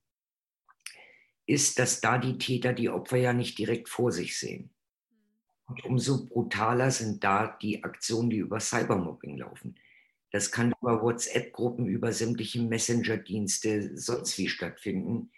ist, 1.48 1.79
dass 1.79 2.00
da 2.00 2.19
die 2.19 2.38
Täter 2.38 2.74
die 2.74 2.89
Opfer 2.89 3.17
ja 3.17 3.33
nicht 3.33 3.57
direkt 3.57 3.89
vor 3.89 4.12
sich 4.12 4.38
sehen. 4.38 4.69
Und 5.65 5.83
umso 5.86 6.27
brutaler 6.27 6.91
sind 6.91 7.24
da 7.24 7.57
die 7.62 7.83
Aktionen, 7.83 8.29
die 8.29 8.38
über 8.38 8.59
Cybermobbing 8.59 9.38
laufen. 9.38 9.75
Das 10.31 10.51
kann 10.51 10.74
über 10.79 11.01
WhatsApp-Gruppen, 11.01 11.88
über 11.88 12.12
sämtliche 12.12 12.62
Messenger-Dienste, 12.62 13.98
sonst 13.98 14.38
wie 14.38 14.48
stattfinden. 14.48 15.31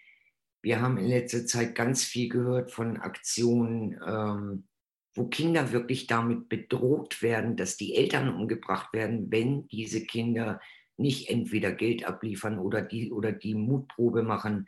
Wir 0.62 0.82
haben 0.82 0.98
in 0.98 1.08
letzter 1.08 1.46
Zeit 1.46 1.76
ganz 1.76 2.04
viel 2.04 2.30
gehört 2.30 2.72
von 2.72 2.98
Aktionen, 2.98 4.00
ähm, 4.06 4.68
wo 5.16 5.28
Kinder 5.28 5.72
wirklich 5.72 6.08
damit 6.08 6.50
bedroht 6.50 7.22
werden, 7.22 7.58
dass 7.58 7.78
die 7.78 7.96
Eltern 7.96 8.34
umgebracht 8.34 8.94
werden, 8.94 9.32
wenn 9.32 9.68
diese 9.68 10.06
Kinder 10.06 10.62
nicht 10.98 11.30
entweder 11.30 11.72
Geld 11.72 12.06
abliefern 12.06 12.60
oder 12.60 12.82
die, 12.82 13.12
oder 13.12 13.32
die 13.32 13.56
Mutprobe 13.56 14.24
machen, 14.24 14.68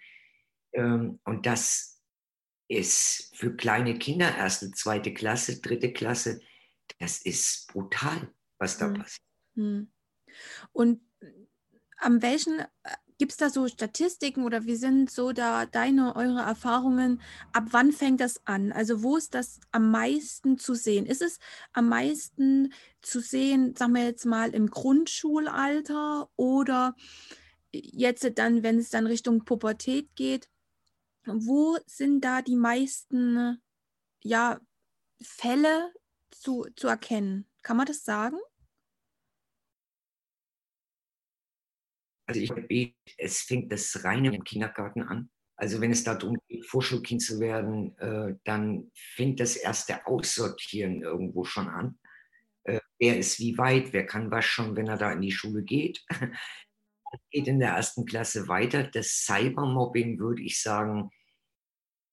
ähm, 0.74 1.20
und 1.24 1.46
das 1.46 2.02
ist 2.68 3.36
für 3.36 3.56
kleine 3.56 3.98
Kinder, 3.98 4.36
erste, 4.36 4.72
zweite 4.72 5.14
Klasse, 5.14 5.62
dritte 5.62 5.94
Klasse, 5.94 6.42
das 7.00 7.22
ist 7.22 7.68
brutal, 7.72 8.34
was 8.58 8.78
da 8.78 8.88
mhm. 8.88 8.94
passiert. 8.96 9.28
Hm. 9.56 9.92
Und 10.72 11.02
an 11.98 12.22
welchen 12.22 12.60
äh, 12.60 12.66
gibt 13.18 13.32
es 13.32 13.38
da 13.38 13.50
so 13.50 13.68
Statistiken 13.68 14.44
oder 14.46 14.66
wie 14.66 14.76
sind 14.76 15.10
so 15.10 15.32
da 15.32 15.66
deine, 15.66 16.16
eure 16.16 16.42
Erfahrungen? 16.42 17.22
Ab 17.52 17.66
wann 17.72 17.92
fängt 17.92 18.22
das 18.22 18.46
an? 18.46 18.72
Also 18.72 19.04
wo 19.04 19.18
ist 19.18 19.34
das 19.34 19.60
am 19.72 19.92
meisten 19.92 20.58
zu 20.58 20.74
sehen? 20.74 21.06
Ist 21.06 21.22
es 21.22 21.40
am 21.74 21.90
meisten 21.90 22.74
zu 23.02 23.20
sehen, 23.20 23.76
sagen 23.76 23.94
wir 23.94 24.04
jetzt 24.04 24.26
mal 24.26 24.50
im 24.52 24.70
Grundschulalter 24.70 26.30
oder 26.36 26.96
jetzt 27.72 28.30
dann, 28.36 28.64
wenn 28.64 28.78
es 28.78 28.90
dann 28.90 29.08
Richtung 29.08 29.46
Pubertät 29.46 30.16
geht? 30.16 30.50
wo 31.26 31.78
sind 31.86 32.22
da 32.22 32.42
die 32.42 32.56
meisten 32.56 33.62
ja, 34.24 34.60
Fälle 35.22 35.94
zu, 36.32 36.66
zu 36.76 36.88
erkennen? 36.88 37.48
Kann 37.62 37.78
man 37.78 37.86
das 37.86 38.04
sagen? 38.04 38.38
Also 42.26 42.40
ich 42.40 42.96
es 43.18 43.42
fängt 43.42 43.72
das 43.72 44.04
reine 44.04 44.34
im 44.34 44.44
Kindergarten 44.44 45.02
an. 45.02 45.30
Also 45.56 45.82
wenn 45.82 45.92
es 45.92 46.04
darum 46.04 46.38
geht, 46.48 46.66
Vorschulkind 46.66 47.22
zu 47.22 47.40
werden, 47.40 47.98
äh, 48.00 48.36
dann 48.44 48.92
fängt 48.94 49.40
das 49.40 49.56
erste 49.56 50.08
Aussortieren 50.08 51.02
irgendwo 51.02 51.44
schon 51.44 51.68
an. 51.68 52.00
Äh, 52.64 52.80
wer 53.00 53.18
ist 53.18 53.40
wie 53.40 53.58
weit, 53.58 53.94
wer 53.94 54.06
kann 54.06 54.32
was 54.32 54.46
schon, 54.46 54.76
wenn 54.76 54.88
er 54.88 54.98
da 54.98 55.12
in 55.12 55.22
die 55.22 55.32
Schule 55.32 55.64
geht 55.64 56.04
geht 57.32 57.48
in 57.48 57.60
der 57.60 57.72
ersten 57.72 58.06
Klasse 58.06 58.48
weiter. 58.48 58.84
Das 58.84 59.26
Cybermobbing, 59.26 60.20
würde 60.20 60.42
ich 60.44 60.62
sagen, 60.62 61.10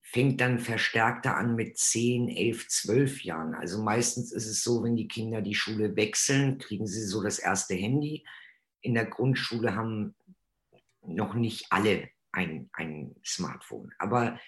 fängt 0.02 0.40
dann 0.40 0.59
verstärkter 0.59 1.37
an 1.37 1.55
mit 1.55 1.79
10, 1.79 2.29
11, 2.29 2.69
12 2.69 3.25
Jahren. 3.25 3.55
Also 3.55 3.83
meistens 3.83 4.33
ist 4.33 4.47
es 4.47 4.62
so, 4.62 4.83
wenn 4.83 4.97
die 4.97 5.09
Kinder 5.09 5.40
die 5.40 5.55
Schule 5.55 5.95
wechseln, 5.97 6.59
kriegen 6.59 6.87
sie 6.87 7.05
so 7.05 7.23
das 7.23 7.38
erste 7.38 7.75
Handy. 7.75 8.25
In 8.80 8.94
der 8.94 9.06
Grundschule 9.06 9.75
haben 9.75 10.14
noch 11.02 11.34
nicht 11.34 11.66
alle 11.70 12.08
ein, 12.32 12.70
ein 12.72 13.14
Smartphone. 13.25 13.92
Aber 13.99 14.38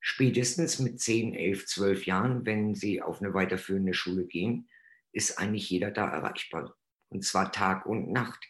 spätestens 0.00 0.78
mit 0.78 1.00
10, 1.00 1.34
11, 1.34 1.66
12 1.66 2.06
Jahren, 2.06 2.46
wenn 2.46 2.74
sie 2.74 3.02
auf 3.02 3.20
eine 3.20 3.34
weiterführende 3.34 3.94
Schule 3.94 4.26
gehen, 4.26 4.68
ist 5.12 5.38
eigentlich 5.38 5.68
jeder 5.70 5.90
da 5.90 6.08
erreichbar. 6.08 6.76
Und 7.08 7.24
zwar 7.24 7.52
Tag 7.52 7.86
und 7.86 8.10
Nacht. 8.10 8.44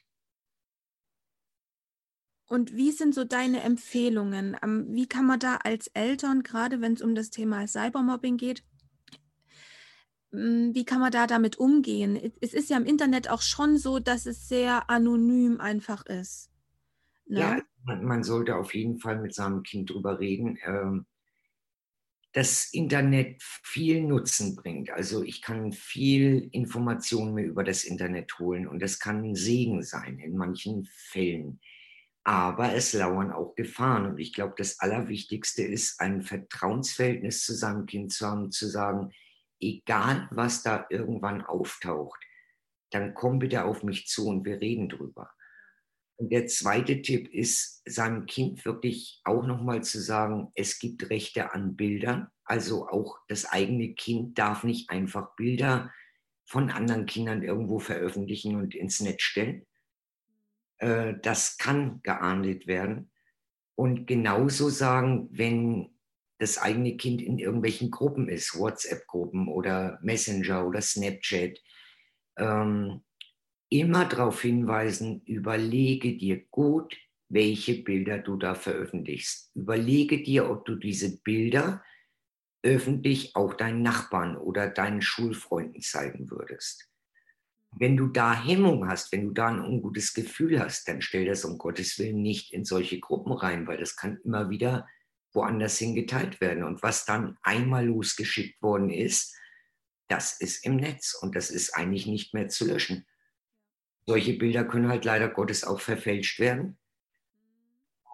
Und 2.46 2.76
wie 2.76 2.92
sind 2.92 3.14
so 3.14 3.24
deine 3.24 3.62
Empfehlungen? 3.62 4.56
Ähm, 4.62 4.86
wie 4.90 5.06
kann 5.06 5.26
man 5.26 5.40
da 5.40 5.56
als 5.56 5.86
Eltern, 5.88 6.42
gerade 6.42 6.80
wenn 6.80 6.92
es 6.92 7.02
um 7.02 7.14
das 7.14 7.30
Thema 7.30 7.66
Cybermobbing 7.66 8.36
geht, 8.36 8.62
wie 10.32 10.84
kann 10.84 11.00
man 11.00 11.12
da 11.12 11.26
damit 11.26 11.58
umgehen? 11.58 12.32
Es 12.40 12.54
ist 12.54 12.70
ja 12.70 12.78
im 12.78 12.86
Internet 12.86 13.28
auch 13.28 13.42
schon 13.42 13.76
so, 13.76 13.98
dass 13.98 14.24
es 14.24 14.48
sehr 14.48 14.88
anonym 14.88 15.60
einfach 15.60 16.06
ist. 16.06 16.50
Ne? 17.26 17.40
Ja, 17.40 17.62
man, 17.84 18.04
man, 18.04 18.24
sollte 18.24 18.56
auf 18.56 18.74
jeden 18.74 18.98
Fall 18.98 19.20
mit 19.20 19.34
seinem 19.34 19.62
Kind 19.62 19.90
drüber 19.90 20.18
reden. 20.18 20.58
Ähm, 20.64 21.06
das 22.32 22.72
Internet 22.72 23.42
viel 23.42 24.02
Nutzen 24.02 24.56
bringt. 24.56 24.90
Also 24.90 25.22
ich 25.22 25.42
kann 25.42 25.70
viel 25.70 26.48
Informationen 26.52 27.34
mir 27.34 27.44
über 27.44 27.62
das 27.62 27.84
Internet 27.84 28.38
holen 28.38 28.66
und 28.66 28.80
das 28.80 28.98
kann 28.98 29.22
ein 29.22 29.34
Segen 29.34 29.82
sein 29.82 30.18
in 30.18 30.36
manchen 30.36 30.86
Fällen. 30.86 31.60
Aber 32.24 32.72
es 32.72 32.94
lauern 32.94 33.32
auch 33.32 33.54
Gefahren. 33.54 34.06
Und 34.06 34.18
ich 34.18 34.32
glaube, 34.32 34.54
das 34.56 34.78
Allerwichtigste 34.80 35.62
ist, 35.62 36.00
ein 36.00 36.22
Vertrauensverhältnis 36.22 37.44
zu 37.44 37.52
seinem 37.52 37.84
Kind 37.84 38.12
zu 38.12 38.26
haben, 38.26 38.50
zu 38.50 38.66
sagen, 38.68 39.12
egal 39.62 40.28
was 40.30 40.62
da 40.62 40.86
irgendwann 40.90 41.42
auftaucht, 41.42 42.20
dann 42.90 43.14
komm 43.14 43.38
bitte 43.38 43.64
auf 43.64 43.82
mich 43.82 44.06
zu 44.06 44.28
und 44.28 44.44
wir 44.44 44.60
reden 44.60 44.88
drüber. 44.88 45.30
Und 46.16 46.30
der 46.30 46.46
zweite 46.46 47.02
Tipp 47.02 47.32
ist, 47.32 47.82
seinem 47.84 48.26
Kind 48.26 48.64
wirklich 48.64 49.20
auch 49.24 49.44
nochmal 49.44 49.82
zu 49.82 50.00
sagen, 50.00 50.52
es 50.54 50.78
gibt 50.78 51.10
Rechte 51.10 51.52
an 51.52 51.74
Bildern. 51.74 52.28
Also 52.44 52.88
auch 52.88 53.18
das 53.28 53.46
eigene 53.46 53.94
Kind 53.94 54.38
darf 54.38 54.62
nicht 54.62 54.90
einfach 54.90 55.34
Bilder 55.36 55.90
von 56.44 56.70
anderen 56.70 57.06
Kindern 57.06 57.42
irgendwo 57.42 57.78
veröffentlichen 57.78 58.56
und 58.56 58.74
ins 58.74 59.00
Netz 59.00 59.22
stellen. 59.22 59.66
Äh, 60.78 61.14
das 61.22 61.56
kann 61.56 62.00
geahndet 62.02 62.66
werden. 62.66 63.10
Und 63.74 64.06
genauso 64.06 64.68
sagen, 64.68 65.28
wenn 65.32 65.91
das 66.42 66.58
eigene 66.58 66.96
Kind 66.96 67.22
in 67.22 67.38
irgendwelchen 67.38 67.92
Gruppen 67.92 68.28
ist, 68.28 68.58
WhatsApp-Gruppen 68.58 69.46
oder 69.46 70.00
Messenger 70.02 70.66
oder 70.66 70.82
Snapchat, 70.82 71.58
ähm, 72.36 73.02
immer 73.68 74.04
darauf 74.06 74.42
hinweisen, 74.42 75.22
überlege 75.24 76.16
dir 76.16 76.44
gut, 76.50 76.96
welche 77.28 77.82
Bilder 77.82 78.18
du 78.18 78.36
da 78.36 78.56
veröffentlichst. 78.56 79.54
Überlege 79.54 80.22
dir, 80.22 80.50
ob 80.50 80.64
du 80.66 80.74
diese 80.74 81.16
Bilder 81.22 81.82
öffentlich 82.64 83.36
auch 83.36 83.54
deinen 83.54 83.82
Nachbarn 83.82 84.36
oder 84.36 84.68
deinen 84.68 85.00
Schulfreunden 85.00 85.80
zeigen 85.80 86.28
würdest. 86.28 86.88
Wenn 87.78 87.96
du 87.96 88.08
da 88.08 88.34
Hemmung 88.34 88.88
hast, 88.88 89.12
wenn 89.12 89.28
du 89.28 89.32
da 89.32 89.46
ein 89.46 89.60
ungutes 89.60 90.12
Gefühl 90.12 90.60
hast, 90.60 90.88
dann 90.88 91.00
stell 91.00 91.24
das 91.24 91.44
um 91.44 91.56
Gottes 91.56 91.98
Willen 92.00 92.20
nicht 92.20 92.52
in 92.52 92.64
solche 92.64 92.98
Gruppen 92.98 93.32
rein, 93.32 93.66
weil 93.66 93.78
das 93.78 93.96
kann 93.96 94.18
immer 94.24 94.50
wieder 94.50 94.86
woanders 95.32 95.78
hin 95.78 95.94
geteilt 95.94 96.40
werden. 96.40 96.64
Und 96.64 96.82
was 96.82 97.04
dann 97.04 97.38
einmal 97.42 97.86
losgeschickt 97.86 98.60
worden 98.62 98.90
ist, 98.90 99.34
das 100.08 100.40
ist 100.40 100.64
im 100.66 100.76
Netz 100.76 101.14
und 101.14 101.34
das 101.34 101.50
ist 101.50 101.74
eigentlich 101.74 102.06
nicht 102.06 102.34
mehr 102.34 102.48
zu 102.48 102.66
löschen. 102.66 103.06
Solche 104.06 104.34
Bilder 104.34 104.64
können 104.64 104.88
halt 104.88 105.04
leider 105.04 105.28
Gottes 105.28 105.64
auch 105.64 105.80
verfälscht 105.80 106.38
werden. 106.38 106.78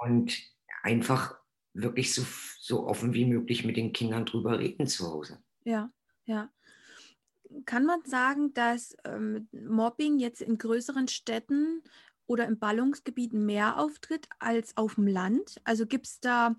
Und 0.00 0.38
einfach 0.82 1.36
wirklich 1.74 2.14
so, 2.14 2.24
so 2.60 2.86
offen 2.86 3.14
wie 3.14 3.24
möglich 3.24 3.64
mit 3.64 3.76
den 3.76 3.92
Kindern 3.92 4.26
drüber 4.26 4.58
reden 4.58 4.86
zu 4.86 5.10
Hause. 5.10 5.42
Ja, 5.64 5.90
ja 6.24 6.50
kann 7.64 7.84
man 7.84 8.04
sagen, 8.04 8.52
dass 8.54 8.96
ähm, 9.04 9.48
Mobbing 9.52 10.18
jetzt 10.18 10.42
in 10.42 10.58
größeren 10.58 11.08
Städten 11.08 11.82
oder 12.26 12.46
in 12.46 12.58
Ballungsgebieten 12.58 13.44
mehr 13.46 13.78
auftritt 13.78 14.28
als 14.38 14.76
auf 14.76 14.96
dem 14.96 15.06
Land? 15.06 15.60
Also 15.64 15.86
gibt 15.86 16.06
es 16.06 16.20
da, 16.20 16.54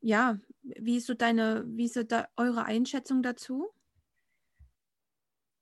ja, 0.00 0.38
wie 0.62 0.96
ist 0.96 1.06
so 1.06 1.14
deine, 1.14 1.64
wie 1.66 1.86
ist 1.86 1.94
so 1.94 2.02
da 2.02 2.28
eure 2.36 2.64
Einschätzung 2.64 3.22
dazu? 3.22 3.68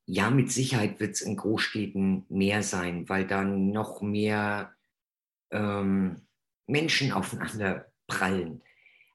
Ja, 0.06 0.30
mit 0.30 0.50
Sicherheit 0.50 0.98
wird 1.00 1.14
es 1.14 1.20
in 1.20 1.36
Großstädten 1.36 2.26
mehr 2.28 2.62
sein, 2.62 3.08
weil 3.08 3.26
dann 3.26 3.70
noch 3.70 4.02
mehr 4.02 4.74
ähm, 5.50 6.22
Menschen 6.66 7.12
aufeinander 7.12 7.92
prallen. 8.06 8.62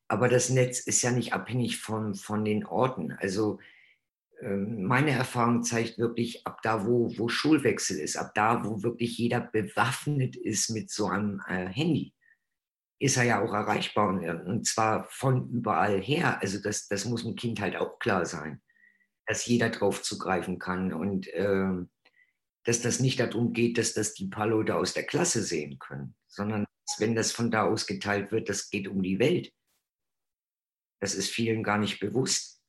Aber 0.07 0.29
das 0.29 0.50
Netz 0.50 0.79
ist 0.79 1.01
ja 1.01 1.12
nicht 1.12 1.34
abhängig 1.34 1.77
von, 1.77 2.15
von 2.15 2.46
den 2.46 2.65
Orten. 2.65 3.12
Also 3.12 3.60
ähm, 4.39 4.84
meine 4.84 5.12
Erfahrung 5.12 5.63
zeigt 5.63 5.98
wirklich, 5.98 6.48
ab 6.48 6.62
da, 6.63 6.86
wo, 6.86 7.12
wo 7.17 7.27
Schulwechsel 7.27 8.00
ist, 8.00 8.15
ab 8.15 8.31
da, 8.34 8.63
wo 8.63 8.84
wirklich 8.84 9.17
jeder 9.17 9.41
bewaffnet 9.41 10.36
ist 10.36 10.69
mit 10.69 10.89
so 10.89 11.07
einem 11.07 11.41
äh, 11.48 11.67
Handy, 11.67 12.13
ist 12.99 13.17
er 13.17 13.23
ja 13.23 13.41
auch 13.41 13.53
erreichbar 13.53 14.09
und, 14.09 14.65
zwar 14.65 15.03
von 15.09 15.49
überall 15.49 16.01
her. 16.01 16.41
Also 16.41 16.59
das, 16.61 16.87
das 16.87 17.05
muss 17.05 17.23
dem 17.23 17.35
Kind 17.35 17.61
halt 17.61 17.75
auch 17.75 17.99
klar 17.99 18.25
sein, 18.25 18.61
dass 19.25 19.45
jeder 19.45 19.69
drauf 19.69 20.01
zugreifen 20.01 20.57
kann 20.57 20.93
und 20.93 21.27
äh, 21.27 21.85
dass 22.63 22.81
das 22.81 22.99
nicht 22.99 23.19
darum 23.19 23.53
geht, 23.53 23.77
dass 23.77 23.93
das 23.93 24.13
die 24.13 24.27
paar 24.27 24.47
Leute 24.47 24.75
aus 24.75 24.93
der 24.93 25.05
Klasse 25.05 25.43
sehen 25.43 25.79
können, 25.79 26.15
sondern 26.27 26.65
wenn 26.97 27.15
das 27.15 27.31
von 27.31 27.51
da 27.51 27.63
aus 27.63 27.85
geteilt 27.85 28.31
wird, 28.31 28.49
das 28.49 28.69
geht 28.69 28.87
um 28.87 29.03
die 29.03 29.19
Welt. 29.19 29.53
Das 30.99 31.13
ist 31.13 31.29
vielen 31.29 31.63
gar 31.63 31.77
nicht 31.77 31.99
bewusst. 31.99 32.61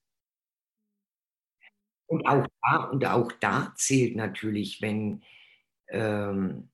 Und 2.07 2.27
auch 2.27 2.47
da, 2.63 2.85
und 2.85 3.05
auch 3.05 3.33
da 3.33 3.73
zählt 3.77 4.17
natürlich, 4.17 4.81
wenn, 4.81 5.23
ähm, 5.89 6.71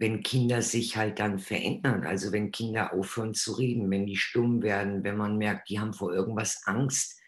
wenn 0.00 0.22
Kinder 0.22 0.62
sich 0.62 0.96
halt 0.96 1.18
dann 1.18 1.40
verändern, 1.40 2.06
also 2.06 2.30
wenn 2.32 2.52
Kinder 2.52 2.92
aufhören 2.92 3.34
zu 3.34 3.54
reden, 3.54 3.90
wenn 3.90 4.06
die 4.06 4.16
stumm 4.16 4.62
werden, 4.62 5.02
wenn 5.02 5.16
man 5.16 5.36
merkt, 5.36 5.68
die 5.68 5.80
haben 5.80 5.92
vor 5.92 6.12
irgendwas 6.12 6.62
Angst, 6.66 7.20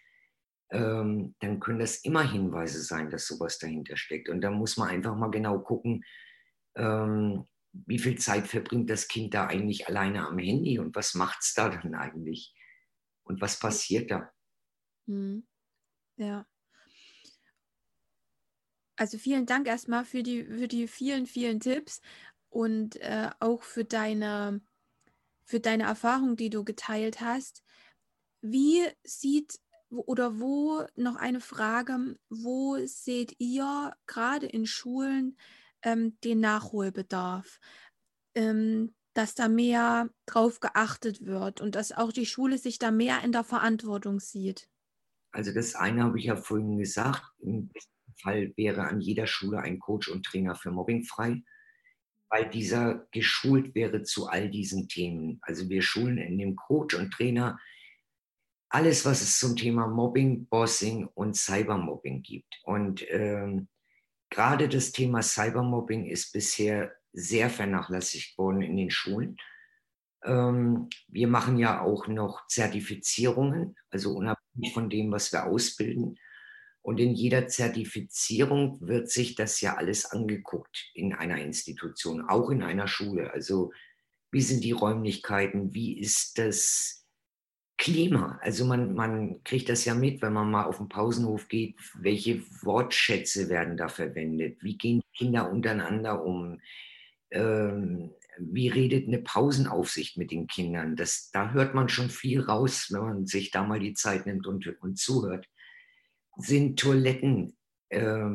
ähm, 0.71 1.35
dann 1.41 1.59
können 1.59 1.81
das 1.81 1.97
immer 2.05 2.31
Hinweise 2.31 2.81
sein, 2.81 3.11
dass 3.11 3.27
sowas 3.27 3.59
dahinter 3.59 3.97
steckt. 3.97 4.29
Und 4.29 4.41
da 4.41 4.53
muss 4.53 4.77
man 4.77 4.89
einfach 4.89 5.17
mal 5.17 5.33
genau 5.33 5.59
gucken, 5.59 6.05
ähm, 6.77 7.49
wie 7.73 7.99
viel 7.99 8.19
Zeit 8.19 8.47
verbringt 8.47 8.89
das 8.89 9.09
Kind 9.09 9.35
da 9.35 9.49
eigentlich 9.49 9.89
alleine 9.89 10.27
am 10.27 10.39
Handy 10.39 10.79
und 10.79 10.95
was 10.95 11.15
macht 11.15 11.41
es 11.43 11.55
da 11.55 11.69
dann 11.69 11.95
eigentlich 11.97 12.55
und 13.25 13.41
was 13.41 13.59
passiert 13.59 14.13
da? 14.13 14.31
Hm. 15.09 15.45
Ja. 16.17 16.47
Also 18.97 19.17
vielen 19.17 19.47
Dank 19.47 19.67
erstmal 19.67 20.05
für 20.05 20.23
die, 20.23 20.45
für 20.45 20.69
die 20.69 20.87
vielen, 20.87 21.27
vielen 21.27 21.59
Tipps 21.59 22.03
und 22.51 22.97
äh, 22.97 23.31
auch 23.39 23.63
für 23.63 23.85
deine, 23.85 24.61
für 25.45 25.61
deine 25.61 25.85
Erfahrung, 25.85 26.37
die 26.37 26.51
du 26.51 26.65
geteilt 26.65 27.21
hast. 27.21 27.63
Wie 28.43 28.83
sieht 29.05 29.61
oder 29.91 30.39
wo 30.39 30.85
noch 30.97 31.17
eine 31.17 31.41
Frage, 31.41 32.17
wo 32.29 32.77
seht 32.85 33.35
ihr 33.39 33.93
gerade 34.07 34.47
in 34.47 34.67
Schulen 34.67 35.37
ähm, 35.83 36.19
den 36.23 36.41
Nachholbedarf, 36.41 37.59
ähm, 38.35 38.95
dass 39.15 39.35
da 39.35 39.49
mehr 39.49 40.09
drauf 40.27 40.61
geachtet 40.61 41.27
wird 41.27 41.61
und 41.61 41.75
dass 41.75 41.93
auch 41.93 42.13
die 42.13 42.27
Schule 42.27 42.59
sich 42.59 42.79
da 42.79 42.91
mehr 42.91 43.23
in 43.25 43.33
der 43.33 43.45
Verantwortung 43.45 44.21
sieht? 44.21 44.69
Also 45.33 45.53
das 45.53 45.75
eine 45.75 46.05
habe 46.05 46.19
ich 46.19 46.27
ja 46.27 46.37
vorhin 46.37 46.79
gesagt, 46.79 47.23
im 47.41 47.69
besten 47.69 48.15
Fall 48.21 48.53
wäre 48.57 48.85
an 48.85 49.01
jeder 49.01 49.27
Schule 49.27 49.61
ein 49.61 49.79
Coach 49.79 50.09
und 50.09 50.25
Trainer 50.25 50.55
für 50.55 50.71
Mobbing 50.71 51.05
frei 51.05 51.43
weil 52.31 52.49
dieser 52.49 53.07
geschult 53.11 53.75
wäre 53.75 54.03
zu 54.03 54.29
all 54.29 54.49
diesen 54.49 54.89
Themen. 54.89 55.39
Also 55.43 55.69
wir 55.69 55.83
schulen 55.83 56.19
in 56.19 56.39
dem 56.39 56.57
Coach 56.57 56.95
und 56.95 57.11
Trainer 57.13 57.59
alles, 58.71 59.05
was 59.05 59.21
es 59.21 59.39
zum 59.39 59.57
Thema 59.57 59.89
Mobbing, 59.89 60.47
Bossing 60.47 61.09
und 61.15 61.37
Cybermobbing 61.37 62.23
gibt. 62.23 62.61
Und 62.63 63.05
ähm, 63.11 63.69
gerade 64.31 64.69
das 64.69 64.93
Thema 64.93 65.23
Cybermobbing 65.23 66.07
ist 66.07 66.33
bisher 66.33 66.93
sehr 67.13 67.51
vernachlässigt 67.51 68.39
worden 68.39 68.63
in 68.63 68.77
den 68.77 68.91
Schulen. 68.93 69.37
Ähm, 70.23 70.89
wir 71.09 71.27
machen 71.27 71.59
ja 71.59 71.81
auch 71.81 72.07
noch 72.07 72.47
Zertifizierungen, 72.47 73.77
also 73.91 74.15
unabhängig 74.15 74.73
von 74.73 74.89
dem, 74.89 75.11
was 75.11 75.33
wir 75.33 75.47
ausbilden. 75.47 76.17
Und 76.83 76.99
in 76.99 77.15
jeder 77.15 77.47
Zertifizierung 77.47 78.79
wird 78.81 79.11
sich 79.11 79.35
das 79.35 79.61
ja 79.61 79.77
alles 79.77 80.07
angeguckt 80.07 80.91
in 80.95 81.13
einer 81.13 81.39
Institution, 81.39 82.23
auch 82.23 82.51
in 82.51 82.63
einer 82.63 82.89
Schule. 82.89 83.33
Also 83.33 83.73
wie 84.33 84.41
sind 84.41 84.65
die 84.65 84.73
Räumlichkeiten, 84.73 85.75
wie 85.75 85.99
ist 85.99 86.39
das 86.39 87.05
Klima? 87.77 88.39
Also 88.43 88.65
man, 88.65 88.95
man 88.95 89.43
kriegt 89.45 89.69
das 89.69 89.85
ja 89.85 89.95
mit, 89.95 90.23
wenn 90.23 90.33
man 90.33 90.51
mal 90.51 90.65
auf 90.65 90.79
den 90.79 90.89
Pausenhof 90.89 91.49
geht, 91.49 91.77
welche 91.99 92.43
Wortschätze 92.63 93.49
werden 93.51 93.77
da 93.77 93.89
verwendet, 93.89 94.63
wie 94.63 94.79
gehen 94.79 95.03
Kinder 95.15 95.51
untereinander 95.51 96.25
um, 96.25 96.61
ähm, 97.31 98.13
wie 98.39 98.69
redet 98.69 99.07
eine 99.07 99.19
Pausenaufsicht 99.19 100.17
mit 100.17 100.31
den 100.31 100.47
Kindern. 100.47 100.97
Das, 100.97 101.31
da 101.31 101.51
hört 101.53 101.75
man 101.75 101.91
schon 101.91 102.09
viel 102.09 102.41
raus, 102.41 102.89
wenn 102.91 103.03
man 103.03 103.27
sich 103.27 103.51
da 103.51 103.65
mal 103.65 103.81
die 103.81 103.93
Zeit 103.93 104.25
nimmt 104.25 104.47
und, 104.47 104.67
und 104.81 104.99
zuhört 104.99 105.47
sind 106.41 106.79
Toiletten 106.79 107.57
äh, 107.89 108.31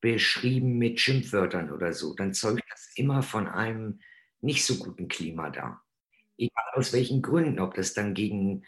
beschrieben 0.00 0.78
mit 0.78 1.00
Schimpfwörtern 1.00 1.72
oder 1.72 1.92
so, 1.92 2.14
dann 2.14 2.34
zeugt 2.34 2.62
das 2.70 2.92
immer 2.96 3.22
von 3.22 3.48
einem 3.48 4.00
nicht 4.40 4.64
so 4.64 4.76
guten 4.76 5.08
Klima 5.08 5.50
da. 5.50 5.82
Egal 6.38 6.64
aus 6.74 6.92
welchen 6.92 7.22
Gründen, 7.22 7.60
ob 7.60 7.74
das 7.74 7.94
dann 7.94 8.14
gegen 8.14 8.64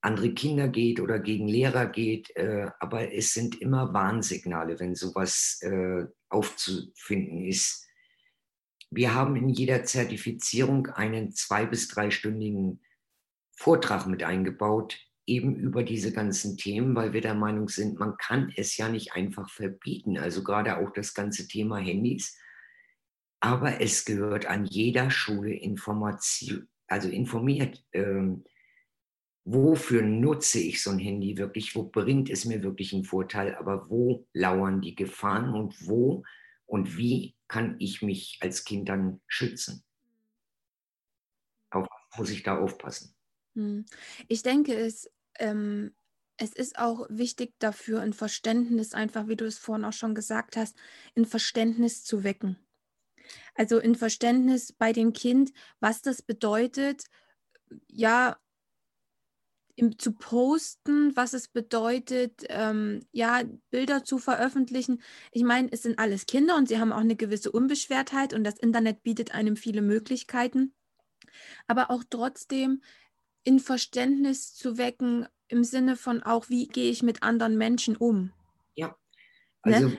andere 0.00 0.32
Kinder 0.32 0.68
geht 0.68 0.98
oder 0.98 1.18
gegen 1.18 1.46
Lehrer 1.46 1.86
geht, 1.86 2.34
äh, 2.36 2.70
aber 2.80 3.12
es 3.12 3.34
sind 3.34 3.60
immer 3.60 3.92
Warnsignale, 3.92 4.80
wenn 4.80 4.94
sowas 4.94 5.60
äh, 5.62 6.06
aufzufinden 6.30 7.44
ist. 7.44 7.86
Wir 8.90 9.14
haben 9.14 9.36
in 9.36 9.50
jeder 9.50 9.84
Zertifizierung 9.84 10.86
einen 10.88 11.32
zwei- 11.32 11.66
bis 11.66 11.88
dreistündigen 11.88 12.82
Vortrag 13.52 14.06
mit 14.06 14.22
eingebaut, 14.22 14.98
eben 15.30 15.54
über 15.54 15.84
diese 15.84 16.12
ganzen 16.12 16.56
Themen, 16.56 16.96
weil 16.96 17.12
wir 17.12 17.20
der 17.20 17.34
Meinung 17.34 17.68
sind, 17.68 17.98
man 17.98 18.16
kann 18.16 18.52
es 18.56 18.76
ja 18.76 18.88
nicht 18.88 19.12
einfach 19.12 19.48
verbieten. 19.48 20.18
Also 20.18 20.42
gerade 20.42 20.78
auch 20.78 20.92
das 20.92 21.14
ganze 21.14 21.46
Thema 21.46 21.78
Handys. 21.78 22.36
Aber 23.38 23.80
es 23.80 24.04
gehört 24.04 24.46
an 24.46 24.66
jeder 24.66 25.10
Schule 25.10 25.54
Information, 25.54 26.68
also 26.88 27.08
informiert. 27.08 27.82
Ähm, 27.92 28.44
wofür 29.44 30.02
nutze 30.02 30.58
ich 30.58 30.82
so 30.82 30.90
ein 30.90 30.98
Handy 30.98 31.38
wirklich? 31.38 31.76
Wo 31.76 31.84
bringt 31.84 32.28
es 32.28 32.44
mir 32.44 32.62
wirklich 32.64 32.92
einen 32.92 33.04
Vorteil? 33.04 33.54
Aber 33.54 33.88
wo 33.88 34.26
lauern 34.34 34.80
die 34.80 34.96
Gefahren 34.96 35.54
und 35.54 35.86
wo 35.86 36.24
und 36.66 36.98
wie 36.98 37.36
kann 37.46 37.76
ich 37.78 38.02
mich 38.02 38.38
als 38.40 38.64
Kind 38.64 38.88
dann 38.88 39.20
schützen? 39.28 39.84
Auf 41.70 41.86
was 41.88 42.18
muss 42.18 42.30
ich 42.30 42.42
da 42.42 42.58
aufpassen? 42.58 43.14
Hm. 43.54 43.86
Ich 44.28 44.42
denke, 44.42 44.74
es, 44.74 45.10
ähm, 45.40 45.94
es 46.36 46.52
ist 46.52 46.78
auch 46.78 47.06
wichtig 47.10 47.54
dafür, 47.58 48.00
ein 48.00 48.14
Verständnis, 48.14 48.94
einfach 48.94 49.28
wie 49.28 49.36
du 49.36 49.44
es 49.44 49.58
vorhin 49.58 49.84
auch 49.84 49.92
schon 49.92 50.14
gesagt 50.14 50.56
hast, 50.56 50.76
ein 51.16 51.26
Verständnis 51.26 52.02
zu 52.02 52.24
wecken. 52.24 52.56
Also 53.54 53.78
ein 53.78 53.94
Verständnis 53.94 54.72
bei 54.72 54.92
dem 54.92 55.12
Kind, 55.12 55.52
was 55.80 56.00
das 56.00 56.22
bedeutet, 56.22 57.04
ja, 57.88 58.38
im, 59.76 59.98
zu 59.98 60.12
posten, 60.12 61.14
was 61.16 61.32
es 61.32 61.48
bedeutet, 61.48 62.44
ähm, 62.48 63.00
ja, 63.12 63.42
Bilder 63.70 64.04
zu 64.04 64.18
veröffentlichen. 64.18 65.02
Ich 65.32 65.42
meine, 65.42 65.68
es 65.72 65.82
sind 65.82 65.98
alles 65.98 66.26
Kinder 66.26 66.56
und 66.56 66.68
sie 66.68 66.78
haben 66.78 66.92
auch 66.92 67.00
eine 67.00 67.16
gewisse 67.16 67.50
Unbeschwertheit 67.50 68.34
und 68.34 68.44
das 68.44 68.58
Internet 68.58 69.02
bietet 69.02 69.34
einem 69.34 69.56
viele 69.56 69.82
Möglichkeiten. 69.82 70.74
Aber 71.66 71.90
auch 71.90 72.04
trotzdem 72.08 72.82
in 73.44 73.58
Verständnis 73.58 74.54
zu 74.54 74.78
wecken, 74.78 75.26
im 75.48 75.64
Sinne 75.64 75.96
von 75.96 76.22
auch, 76.22 76.48
wie 76.48 76.68
gehe 76.68 76.90
ich 76.90 77.02
mit 77.02 77.22
anderen 77.22 77.58
Menschen 77.58 77.96
um? 77.96 78.32
Ja. 78.74 78.96
Ne? 79.64 79.74
Also, 79.74 79.88
ne? 79.88 79.98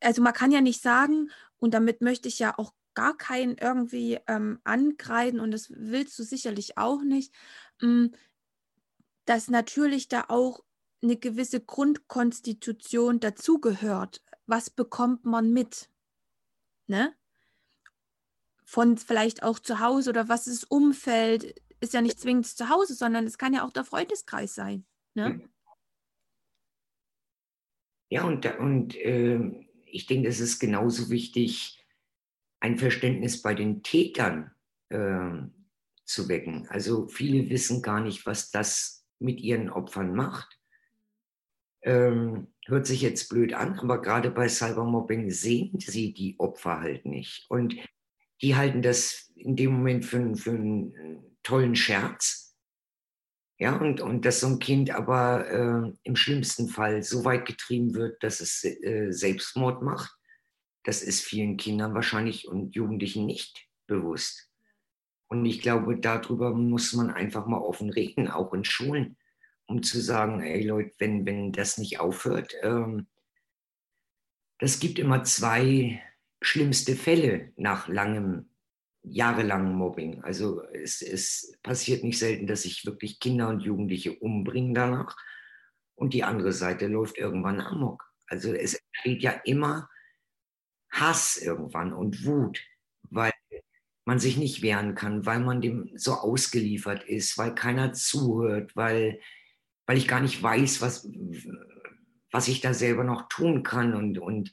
also 0.00 0.22
man 0.22 0.32
kann 0.32 0.52
ja 0.52 0.60
nicht 0.60 0.82
sagen, 0.82 1.30
und 1.58 1.72
damit 1.72 2.02
möchte 2.02 2.28
ich 2.28 2.38
ja 2.38 2.58
auch 2.58 2.74
gar 2.94 3.16
keinen 3.16 3.56
irgendwie 3.56 4.18
ähm, 4.26 4.60
ankreiden, 4.64 5.40
und 5.40 5.50
das 5.50 5.70
willst 5.70 6.18
du 6.18 6.22
sicherlich 6.24 6.76
auch 6.76 7.02
nicht, 7.02 7.32
ähm, 7.82 8.12
dass 9.24 9.48
natürlich 9.48 10.08
da 10.08 10.26
auch 10.28 10.62
eine 11.02 11.16
gewisse 11.16 11.60
Grundkonstitution 11.60 13.20
dazugehört. 13.20 14.22
Was 14.46 14.70
bekommt 14.70 15.24
man 15.24 15.52
mit? 15.52 15.90
Ne? 16.86 17.14
Von 18.64 18.98
vielleicht 18.98 19.42
auch 19.42 19.58
zu 19.58 19.80
Hause 19.80 20.10
oder 20.10 20.28
was 20.28 20.46
ist 20.46 20.70
Umfeld? 20.70 21.60
Ist 21.86 21.94
ja 21.94 22.02
nicht 22.02 22.20
zwingend 22.20 22.46
zu 22.46 22.68
Hause, 22.68 22.94
sondern 22.94 23.26
es 23.26 23.38
kann 23.38 23.54
ja 23.54 23.64
auch 23.64 23.72
der 23.72 23.84
Freundeskreis 23.84 24.54
sein. 24.54 24.84
Ne? 25.14 25.40
Ja, 28.08 28.24
und, 28.24 28.46
und 28.58 28.96
äh, 28.96 29.40
ich 29.86 30.06
denke, 30.06 30.28
es 30.28 30.40
ist 30.40 30.58
genauso 30.58 31.10
wichtig, 31.10 31.84
ein 32.60 32.76
Verständnis 32.76 33.42
bei 33.42 33.54
den 33.54 33.82
Tätern 33.82 34.50
äh, 34.88 35.30
zu 36.04 36.28
wecken. 36.28 36.66
Also 36.68 37.08
viele 37.08 37.48
wissen 37.50 37.82
gar 37.82 38.00
nicht, 38.00 38.26
was 38.26 38.50
das 38.50 39.06
mit 39.18 39.40
ihren 39.40 39.70
Opfern 39.70 40.14
macht. 40.14 40.58
Ähm, 41.82 42.48
hört 42.66 42.86
sich 42.86 43.02
jetzt 43.02 43.28
blöd 43.28 43.54
an, 43.54 43.78
aber 43.78 44.02
gerade 44.02 44.30
bei 44.30 44.48
Cybermobbing 44.48 45.30
sehen 45.30 45.78
sie 45.78 46.12
die 46.12 46.38
Opfer 46.38 46.80
halt 46.80 47.06
nicht. 47.06 47.46
Und 47.48 47.76
die 48.42 48.56
halten 48.56 48.82
das 48.82 49.32
in 49.36 49.56
dem 49.56 49.72
Moment 49.72 50.04
für, 50.04 50.34
für 50.36 50.50
einen 50.50 50.92
tollen 51.46 51.76
Scherz. 51.76 52.56
Ja, 53.58 53.76
und, 53.76 54.00
und 54.00 54.24
dass 54.24 54.40
so 54.40 54.48
ein 54.48 54.58
Kind 54.58 54.90
aber 54.90 55.48
äh, 55.48 55.92
im 56.02 56.16
schlimmsten 56.16 56.68
Fall 56.68 57.02
so 57.02 57.24
weit 57.24 57.46
getrieben 57.46 57.94
wird, 57.94 58.22
dass 58.22 58.40
es 58.40 58.64
äh, 58.64 59.10
Selbstmord 59.10 59.82
macht, 59.82 60.14
das 60.84 61.02
ist 61.02 61.22
vielen 61.22 61.56
Kindern 61.56 61.94
wahrscheinlich 61.94 62.48
und 62.48 62.74
Jugendlichen 62.74 63.24
nicht 63.24 63.66
bewusst. 63.86 64.50
Und 65.28 65.44
ich 65.46 65.60
glaube, 65.60 65.98
darüber 65.98 66.52
muss 66.52 66.92
man 66.92 67.10
einfach 67.10 67.46
mal 67.46 67.58
offen 67.58 67.90
reden, 67.90 68.28
auch 68.30 68.52
in 68.52 68.64
Schulen, 68.64 69.16
um 69.66 69.82
zu 69.82 70.00
sagen, 70.00 70.42
ey 70.42 70.66
Leute, 70.66 70.92
wenn, 70.98 71.24
wenn 71.24 71.52
das 71.52 71.78
nicht 71.78 72.00
aufhört, 72.00 72.54
ähm, 72.62 73.06
das 74.58 74.80
gibt 74.80 74.98
immer 74.98 75.22
zwei 75.24 76.02
schlimmste 76.42 76.96
Fälle 76.96 77.52
nach 77.56 77.88
langem, 77.88 78.50
jahrelangem 79.08 79.74
Mobbing. 79.74 80.22
Also 80.24 80.62
es, 80.72 81.00
es 81.00 81.56
passiert 81.62 82.02
nicht 82.02 82.18
selten, 82.18 82.46
dass 82.46 82.62
sich 82.62 82.84
wirklich 82.84 83.20
Kinder 83.20 83.48
und 83.48 83.60
Jugendliche 83.60 84.14
umbringen 84.14 84.74
danach 84.74 85.16
und 85.94 86.12
die 86.12 86.24
andere 86.24 86.52
Seite 86.52 86.88
läuft 86.88 87.16
irgendwann 87.16 87.60
amok. 87.60 88.04
Also 88.26 88.52
es 88.52 88.74
entsteht 88.74 89.22
ja 89.22 89.30
immer 89.44 89.88
Hass 90.90 91.36
irgendwann 91.36 91.92
und 91.92 92.24
Wut, 92.24 92.62
weil 93.02 93.32
man 94.04 94.18
sich 94.18 94.36
nicht 94.36 94.62
wehren 94.62 94.94
kann, 94.94 95.26
weil 95.26 95.40
man 95.40 95.60
dem 95.60 95.90
so 95.94 96.14
ausgeliefert 96.14 97.04
ist, 97.04 97.38
weil 97.38 97.54
keiner 97.54 97.92
zuhört, 97.92 98.74
weil, 98.76 99.20
weil 99.86 99.98
ich 99.98 100.08
gar 100.08 100.20
nicht 100.20 100.42
weiß, 100.42 100.80
was, 100.80 101.08
was 102.30 102.48
ich 102.48 102.60
da 102.60 102.72
selber 102.72 103.04
noch 103.04 103.28
tun 103.28 103.62
kann. 103.62 103.94
Und, 103.94 104.18
und 104.18 104.52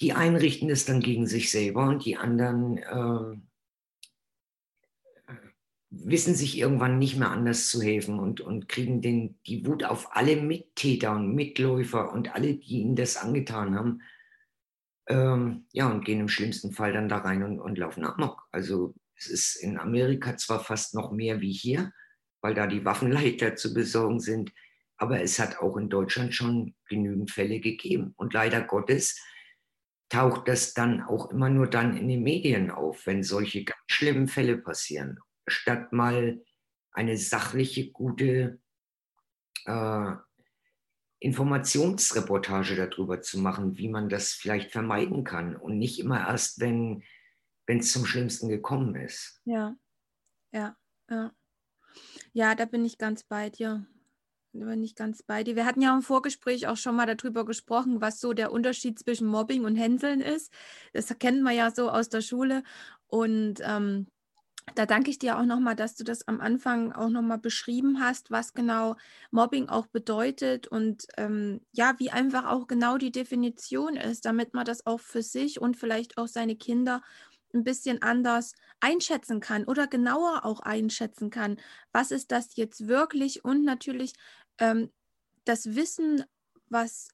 die 0.00 0.12
einen 0.12 0.36
richten 0.36 0.70
es 0.70 0.84
dann 0.84 1.00
gegen 1.00 1.26
sich 1.26 1.50
selber 1.50 1.88
und 1.88 2.04
die 2.04 2.16
anderen 2.16 2.78
äh, 2.78 3.36
wissen 5.90 6.34
sich 6.34 6.58
irgendwann 6.58 6.98
nicht 6.98 7.16
mehr 7.16 7.30
anders 7.30 7.68
zu 7.68 7.80
helfen 7.80 8.18
und, 8.18 8.40
und 8.40 8.68
kriegen 8.68 9.00
den, 9.00 9.38
die 9.46 9.66
Wut 9.66 9.84
auf 9.84 10.14
alle 10.14 10.36
Mittäter 10.36 11.12
und 11.12 11.34
Mitläufer 11.34 12.12
und 12.12 12.34
alle, 12.34 12.54
die 12.54 12.80
ihnen 12.80 12.94
das 12.94 13.16
angetan 13.16 13.74
haben. 13.74 14.02
Ähm, 15.08 15.66
ja, 15.72 15.90
und 15.90 16.04
gehen 16.04 16.20
im 16.20 16.28
schlimmsten 16.28 16.72
Fall 16.72 16.92
dann 16.92 17.08
da 17.08 17.18
rein 17.18 17.42
und, 17.42 17.58
und 17.58 17.78
laufen 17.78 18.04
amok. 18.04 18.46
Also 18.52 18.94
es 19.16 19.26
ist 19.26 19.56
in 19.56 19.78
Amerika 19.78 20.36
zwar 20.36 20.60
fast 20.60 20.94
noch 20.94 21.10
mehr 21.10 21.40
wie 21.40 21.52
hier, 21.52 21.92
weil 22.42 22.54
da 22.54 22.66
die 22.66 22.84
Waffen 22.84 23.10
leichter 23.10 23.56
zu 23.56 23.72
besorgen 23.72 24.20
sind, 24.20 24.52
aber 24.98 25.22
es 25.22 25.38
hat 25.38 25.58
auch 25.58 25.76
in 25.76 25.88
Deutschland 25.88 26.34
schon 26.34 26.74
genügend 26.88 27.30
Fälle 27.30 27.60
gegeben. 27.60 28.12
Und 28.16 28.34
leider 28.34 28.60
Gottes 28.60 29.18
taucht 30.08 30.48
das 30.48 30.74
dann 30.74 31.02
auch 31.02 31.30
immer 31.30 31.48
nur 31.48 31.68
dann 31.68 31.96
in 31.96 32.08
den 32.08 32.22
Medien 32.22 32.70
auf, 32.70 33.06
wenn 33.06 33.22
solche 33.22 33.64
ganz 33.64 33.80
schlimmen 33.88 34.28
Fälle 34.28 34.58
passieren 34.58 35.18
statt 35.50 35.92
mal 35.92 36.42
eine 36.92 37.16
sachliche, 37.16 37.90
gute 37.90 38.60
äh, 39.64 40.12
Informationsreportage 41.20 42.76
darüber 42.76 43.20
zu 43.20 43.38
machen, 43.38 43.76
wie 43.76 43.88
man 43.88 44.08
das 44.08 44.32
vielleicht 44.32 44.70
vermeiden 44.70 45.24
kann 45.24 45.56
und 45.56 45.78
nicht 45.78 45.98
immer 45.98 46.28
erst, 46.28 46.60
wenn 46.60 47.02
es 47.66 47.92
zum 47.92 48.06
Schlimmsten 48.06 48.48
gekommen 48.48 48.94
ist. 48.94 49.40
Ja, 49.44 49.76
ja, 50.52 50.76
ja. 51.10 51.32
Ja, 52.32 52.54
da 52.54 52.64
bin 52.66 52.84
ich 52.84 52.98
ganz 52.98 53.24
bei 53.24 53.50
dir. 53.50 53.86
Da 54.54 54.64
bin 54.64 54.82
ich 54.82 54.94
ganz 54.94 55.22
bei 55.22 55.44
dir. 55.44 55.56
Wir 55.56 55.66
hatten 55.66 55.82
ja 55.82 55.94
im 55.94 56.02
Vorgespräch 56.02 56.66
auch 56.68 56.76
schon 56.76 56.96
mal 56.96 57.06
darüber 57.06 57.44
gesprochen, 57.44 58.00
was 58.00 58.18
so 58.20 58.32
der 58.32 58.50
Unterschied 58.50 58.98
zwischen 58.98 59.26
Mobbing 59.28 59.64
und 59.64 59.76
Hänseln 59.76 60.20
ist. 60.20 60.52
Das 60.94 61.14
kennt 61.18 61.42
man 61.42 61.54
ja 61.54 61.70
so 61.70 61.90
aus 61.90 62.08
der 62.08 62.22
Schule. 62.22 62.62
Und 63.06 63.60
ähm, 63.62 64.08
da 64.74 64.86
danke 64.86 65.10
ich 65.10 65.18
dir 65.18 65.38
auch 65.38 65.44
nochmal, 65.44 65.76
dass 65.76 65.96
du 65.96 66.04
das 66.04 66.28
am 66.28 66.40
Anfang 66.40 66.92
auch 66.92 67.10
nochmal 67.10 67.38
beschrieben 67.38 68.00
hast, 68.00 68.30
was 68.30 68.54
genau 68.54 68.96
Mobbing 69.30 69.68
auch 69.68 69.86
bedeutet 69.88 70.68
und 70.68 71.06
ähm, 71.18 71.60
ja, 71.72 71.94
wie 71.98 72.10
einfach 72.10 72.46
auch 72.46 72.66
genau 72.68 72.98
die 72.98 73.12
Definition 73.12 73.96
ist, 73.96 74.26
damit 74.26 74.54
man 74.54 74.64
das 74.66 74.86
auch 74.86 75.00
für 75.00 75.22
sich 75.22 75.60
und 75.60 75.76
vielleicht 75.76 76.18
auch 76.18 76.28
seine 76.28 76.56
Kinder 76.56 77.02
ein 77.54 77.64
bisschen 77.64 78.02
anders 78.02 78.52
einschätzen 78.80 79.40
kann 79.40 79.64
oder 79.64 79.86
genauer 79.86 80.44
auch 80.44 80.60
einschätzen 80.60 81.30
kann. 81.30 81.56
Was 81.92 82.10
ist 82.10 82.30
das 82.32 82.56
jetzt 82.56 82.88
wirklich? 82.88 83.44
Und 83.44 83.64
natürlich 83.64 84.12
ähm, 84.58 84.90
das 85.44 85.74
Wissen, 85.74 86.24
was 86.68 87.08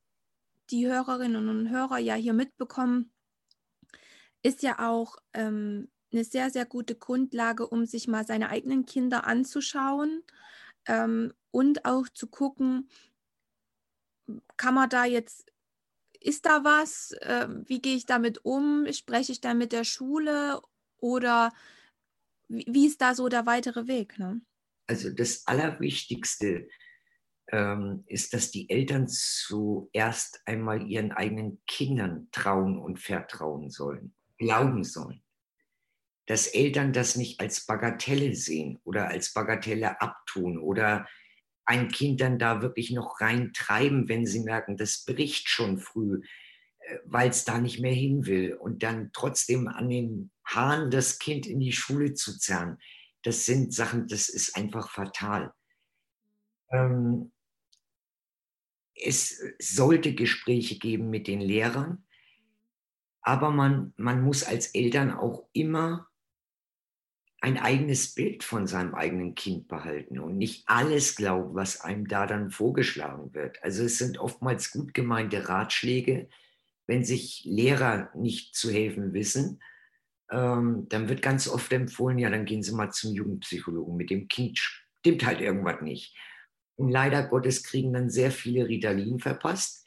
die 0.70 0.86
Hörerinnen 0.86 1.48
und 1.48 1.70
Hörer 1.70 1.98
ja 1.98 2.14
hier 2.14 2.32
mitbekommen, 2.32 3.12
ist 4.42 4.62
ja 4.62 4.78
auch 4.90 5.16
ähm, 5.32 5.88
eine 6.12 6.24
sehr, 6.24 6.50
sehr 6.50 6.66
gute 6.66 6.94
Grundlage, 6.94 7.66
um 7.66 7.86
sich 7.86 8.08
mal 8.08 8.26
seine 8.26 8.48
eigenen 8.50 8.86
Kinder 8.86 9.26
anzuschauen 9.26 10.22
ähm, 10.86 11.32
und 11.50 11.84
auch 11.84 12.08
zu 12.08 12.26
gucken, 12.26 12.88
kann 14.56 14.74
man 14.74 14.88
da 14.88 15.04
jetzt, 15.04 15.52
ist 16.20 16.46
da 16.46 16.64
was? 16.64 17.12
Äh, 17.20 17.48
wie 17.66 17.80
gehe 17.80 17.96
ich 17.96 18.06
damit 18.06 18.44
um? 18.44 18.90
Spreche 18.92 19.32
ich 19.32 19.40
da 19.40 19.54
mit 19.54 19.72
der 19.72 19.84
Schule 19.84 20.62
oder 20.98 21.52
wie, 22.48 22.66
wie 22.68 22.86
ist 22.86 23.00
da 23.00 23.14
so 23.14 23.28
der 23.28 23.46
weitere 23.46 23.86
Weg? 23.86 24.18
Ne? 24.18 24.40
Also 24.86 25.10
das 25.10 25.46
Allerwichtigste 25.46 26.68
ist, 28.06 28.32
dass 28.32 28.50
die 28.50 28.68
Eltern 28.70 29.06
zuerst 29.06 30.40
einmal 30.46 30.88
ihren 30.88 31.12
eigenen 31.12 31.62
Kindern 31.66 32.28
trauen 32.32 32.78
und 32.78 32.98
vertrauen 32.98 33.70
sollen, 33.70 34.14
glauben 34.38 34.82
sollen 34.82 35.24
dass 36.26 36.46
Eltern 36.46 36.92
das 36.92 37.16
nicht 37.16 37.40
als 37.40 37.66
Bagatelle 37.66 38.34
sehen 38.34 38.80
oder 38.84 39.08
als 39.08 39.32
Bagatelle 39.32 40.00
abtun 40.00 40.58
oder 40.58 41.06
ein 41.66 41.88
Kind 41.88 42.20
dann 42.20 42.38
da 42.38 42.62
wirklich 42.62 42.90
noch 42.90 43.20
reintreiben, 43.20 44.08
wenn 44.08 44.26
sie 44.26 44.40
merken, 44.40 44.76
das 44.76 45.04
bricht 45.04 45.48
schon 45.48 45.78
früh, 45.78 46.22
äh, 46.78 46.98
weil 47.04 47.30
es 47.30 47.44
da 47.44 47.58
nicht 47.58 47.80
mehr 47.80 47.92
hin 47.92 48.26
will 48.26 48.54
und 48.54 48.82
dann 48.82 49.10
trotzdem 49.12 49.68
an 49.68 49.88
den 49.88 50.30
Haaren 50.44 50.90
das 50.90 51.18
Kind 51.18 51.46
in 51.46 51.60
die 51.60 51.72
Schule 51.72 52.14
zu 52.14 52.38
zerren. 52.38 52.78
Das 53.22 53.46
sind 53.46 53.72
Sachen, 53.72 54.08
das 54.08 54.28
ist 54.28 54.56
einfach 54.56 54.90
fatal. 54.90 55.52
Ähm, 56.70 57.32
es 59.04 59.42
sollte 59.58 60.14
Gespräche 60.14 60.78
geben 60.78 61.10
mit 61.10 61.26
den 61.26 61.40
Lehrern, 61.40 62.04
aber 63.20 63.50
man, 63.50 63.92
man 63.96 64.22
muss 64.22 64.44
als 64.44 64.68
Eltern 64.68 65.12
auch 65.12 65.48
immer 65.52 66.08
ein 67.40 67.58
eigenes 67.58 68.14
Bild 68.14 68.42
von 68.42 68.66
seinem 68.66 68.94
eigenen 68.94 69.34
Kind 69.34 69.68
behalten 69.68 70.18
und 70.18 70.38
nicht 70.38 70.64
alles 70.66 71.14
glauben, 71.14 71.54
was 71.54 71.82
einem 71.82 72.08
da 72.08 72.26
dann 72.26 72.50
vorgeschlagen 72.50 73.34
wird. 73.34 73.62
Also 73.62 73.84
es 73.84 73.98
sind 73.98 74.18
oftmals 74.18 74.70
gut 74.70 74.94
gemeinte 74.94 75.46
Ratschläge. 75.46 76.28
Wenn 76.86 77.04
sich 77.04 77.42
Lehrer 77.44 78.10
nicht 78.14 78.54
zu 78.54 78.70
helfen 78.70 79.12
wissen, 79.12 79.60
ähm, 80.30 80.86
dann 80.88 81.10
wird 81.10 81.20
ganz 81.20 81.46
oft 81.46 81.70
empfohlen, 81.72 82.18
ja, 82.18 82.30
dann 82.30 82.46
gehen 82.46 82.62
Sie 82.62 82.72
mal 82.72 82.90
zum 82.90 83.14
Jugendpsychologen. 83.14 83.94
Mit 83.96 84.08
dem 84.08 84.28
Kind 84.28 84.58
stimmt 84.58 85.26
halt 85.26 85.42
irgendwas 85.42 85.82
nicht. 85.82 86.16
Und 86.76 86.90
leider 86.90 87.22
Gottes 87.26 87.62
kriegen 87.62 87.92
dann 87.92 88.10
sehr 88.10 88.30
viele 88.30 88.68
Ritalin 88.68 89.20
verpasst. 89.20 89.86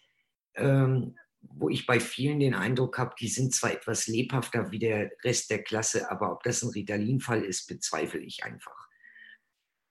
Ähm, 0.55 1.15
wo 1.41 1.69
ich 1.69 1.85
bei 1.85 1.99
vielen 1.99 2.39
den 2.39 2.53
Eindruck 2.53 2.97
habe, 2.97 3.15
die 3.19 3.27
sind 3.27 3.53
zwar 3.53 3.71
etwas 3.71 4.07
lebhafter 4.07 4.71
wie 4.71 4.79
der 4.79 5.11
Rest 5.23 5.49
der 5.49 5.63
Klasse, 5.63 6.09
aber 6.11 6.31
ob 6.31 6.43
das 6.43 6.61
ein 6.61 6.69
Ritalin-Fall 6.69 7.43
ist, 7.43 7.67
bezweifle 7.67 8.19
ich 8.19 8.43
einfach. 8.43 8.87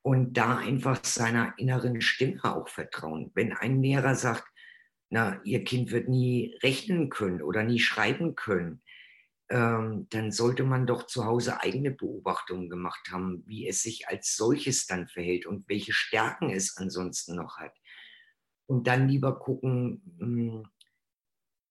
Und 0.01 0.33
da 0.33 0.57
einfach 0.57 1.03
seiner 1.03 1.53
inneren 1.57 2.01
Stimme 2.01 2.43
auch 2.43 2.69
vertrauen. 2.69 3.31
Wenn 3.33 3.53
ein 3.53 3.81
Lehrer 3.81 4.15
sagt, 4.15 4.45
na, 5.09 5.41
ihr 5.43 5.63
Kind 5.63 5.91
wird 5.91 6.09
nie 6.09 6.57
rechnen 6.63 7.09
können 7.09 7.41
oder 7.41 7.63
nie 7.63 7.79
schreiben 7.79 8.35
können, 8.35 8.81
ähm, 9.49 10.07
dann 10.09 10.31
sollte 10.31 10.63
man 10.63 10.87
doch 10.87 11.07
zu 11.07 11.25
Hause 11.25 11.61
eigene 11.61 11.91
Beobachtungen 11.91 12.69
gemacht 12.69 13.09
haben, 13.11 13.43
wie 13.47 13.67
es 13.67 13.81
sich 13.81 14.07
als 14.07 14.35
solches 14.35 14.87
dann 14.87 15.07
verhält 15.07 15.45
und 15.45 15.67
welche 15.69 15.93
Stärken 15.93 16.49
es 16.49 16.75
ansonsten 16.77 17.35
noch 17.35 17.57
hat. 17.57 17.73
Und 18.65 18.87
dann 18.87 19.07
lieber 19.07 19.39
gucken, 19.39 20.01
hm, 20.19 20.67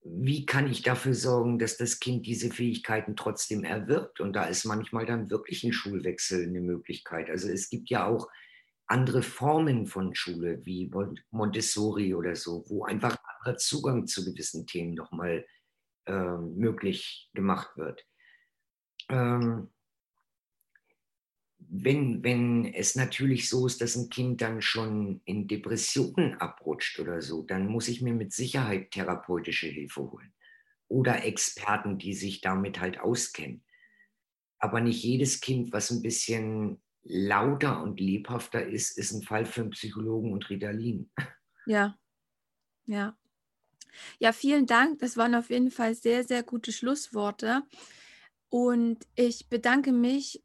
wie 0.02 0.46
kann 0.46 0.70
ich 0.70 0.82
dafür 0.82 1.14
sorgen, 1.14 1.58
dass 1.58 1.76
das 1.76 1.98
Kind 1.98 2.26
diese 2.26 2.50
Fähigkeiten 2.50 3.16
trotzdem 3.16 3.64
erwirbt? 3.64 4.20
Und 4.20 4.34
da 4.34 4.44
ist 4.44 4.64
manchmal 4.64 5.04
dann 5.04 5.30
wirklich 5.30 5.64
ein 5.64 5.72
Schulwechsel 5.72 6.44
eine 6.46 6.60
Möglichkeit. 6.60 7.28
Also 7.28 7.48
es 7.48 7.68
gibt 7.68 7.90
ja 7.90 8.06
auch 8.06 8.28
andere 8.86 9.22
Formen 9.22 9.86
von 9.86 10.14
Schule, 10.14 10.64
wie 10.64 10.90
Montessori 11.30 12.14
oder 12.14 12.36
so, 12.36 12.64
wo 12.68 12.84
einfach 12.84 13.16
anderer 13.40 13.58
Zugang 13.58 14.06
zu 14.06 14.24
gewissen 14.24 14.66
Themen 14.66 14.94
nochmal 14.94 15.44
äh, 16.06 16.36
möglich 16.36 17.30
gemacht 17.34 17.76
wird. 17.76 18.06
Ähm, 19.08 19.70
wenn, 21.58 22.22
wenn 22.22 22.64
es 22.74 22.94
natürlich 22.94 23.48
so 23.48 23.66
ist, 23.66 23.80
dass 23.80 23.96
ein 23.96 24.08
Kind 24.08 24.40
dann 24.40 24.62
schon 24.62 25.20
in 25.24 25.48
Depressionen 25.48 26.34
abrutscht 26.34 27.00
oder 27.00 27.20
so, 27.20 27.42
dann 27.42 27.66
muss 27.66 27.88
ich 27.88 28.02
mir 28.02 28.14
mit 28.14 28.32
Sicherheit 28.32 28.90
therapeutische 28.92 29.66
Hilfe 29.66 30.10
holen 30.10 30.32
oder 30.88 31.24
Experten, 31.24 31.98
die 31.98 32.14
sich 32.14 32.40
damit 32.40 32.80
halt 32.80 33.00
auskennen. 33.00 33.64
Aber 34.58 34.80
nicht 34.80 35.02
jedes 35.02 35.40
Kind, 35.40 35.72
was 35.72 35.90
ein 35.90 36.02
bisschen 36.02 36.80
lauter 37.02 37.82
und 37.82 38.00
lebhafter 38.00 38.64
ist, 38.64 38.96
ist 38.96 39.12
ein 39.12 39.22
Fall 39.22 39.44
für 39.44 39.62
einen 39.62 39.70
Psychologen 39.70 40.32
und 40.32 40.48
Ritalin. 40.48 41.10
Ja, 41.66 41.98
ja. 42.84 43.16
Ja, 44.18 44.32
vielen 44.32 44.66
Dank. 44.66 44.98
Das 44.98 45.16
waren 45.16 45.34
auf 45.34 45.50
jeden 45.50 45.70
Fall 45.70 45.94
sehr, 45.94 46.24
sehr 46.24 46.42
gute 46.42 46.72
Schlussworte. 46.72 47.62
Und 48.48 49.06
ich 49.14 49.48
bedanke 49.48 49.92
mich 49.92 50.42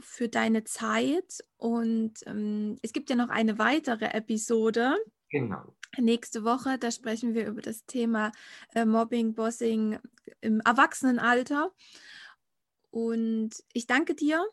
für 0.00 0.28
deine 0.28 0.64
Zeit 0.64 1.44
und 1.56 2.14
ähm, 2.26 2.76
es 2.82 2.92
gibt 2.92 3.10
ja 3.10 3.16
noch 3.16 3.28
eine 3.28 3.58
weitere 3.58 4.06
Episode. 4.06 4.96
Genau. 5.30 5.74
Nächste 5.98 6.44
Woche, 6.44 6.78
da 6.78 6.90
sprechen 6.90 7.34
wir 7.34 7.46
über 7.46 7.62
das 7.62 7.86
Thema 7.86 8.32
äh, 8.74 8.84
Mobbing, 8.84 9.34
Bossing 9.34 9.98
im 10.40 10.60
Erwachsenenalter. 10.60 11.72
Und 12.90 13.50
ich 13.72 13.86
danke 13.86 14.14
dir. 14.14 14.44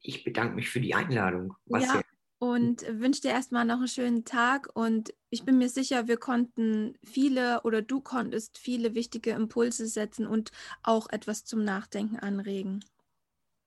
Ich 0.00 0.24
bedanke 0.24 0.54
mich 0.54 0.70
für 0.70 0.80
die 0.80 0.94
Einladung. 0.94 1.54
Was 1.66 1.84
ja, 1.84 2.02
und 2.38 2.84
wünsche 3.00 3.22
dir 3.22 3.30
erstmal 3.30 3.64
noch 3.64 3.78
einen 3.78 3.88
schönen 3.88 4.24
Tag. 4.24 4.68
Und 4.74 5.14
ich 5.34 5.44
bin 5.44 5.58
mir 5.58 5.68
sicher, 5.68 6.06
wir 6.06 6.16
konnten 6.16 6.96
viele 7.02 7.62
oder 7.62 7.82
du 7.82 8.00
konntest 8.00 8.56
viele 8.56 8.94
wichtige 8.94 9.30
Impulse 9.32 9.88
setzen 9.88 10.28
und 10.28 10.52
auch 10.84 11.10
etwas 11.10 11.44
zum 11.44 11.64
Nachdenken 11.64 12.20
anregen. 12.20 12.84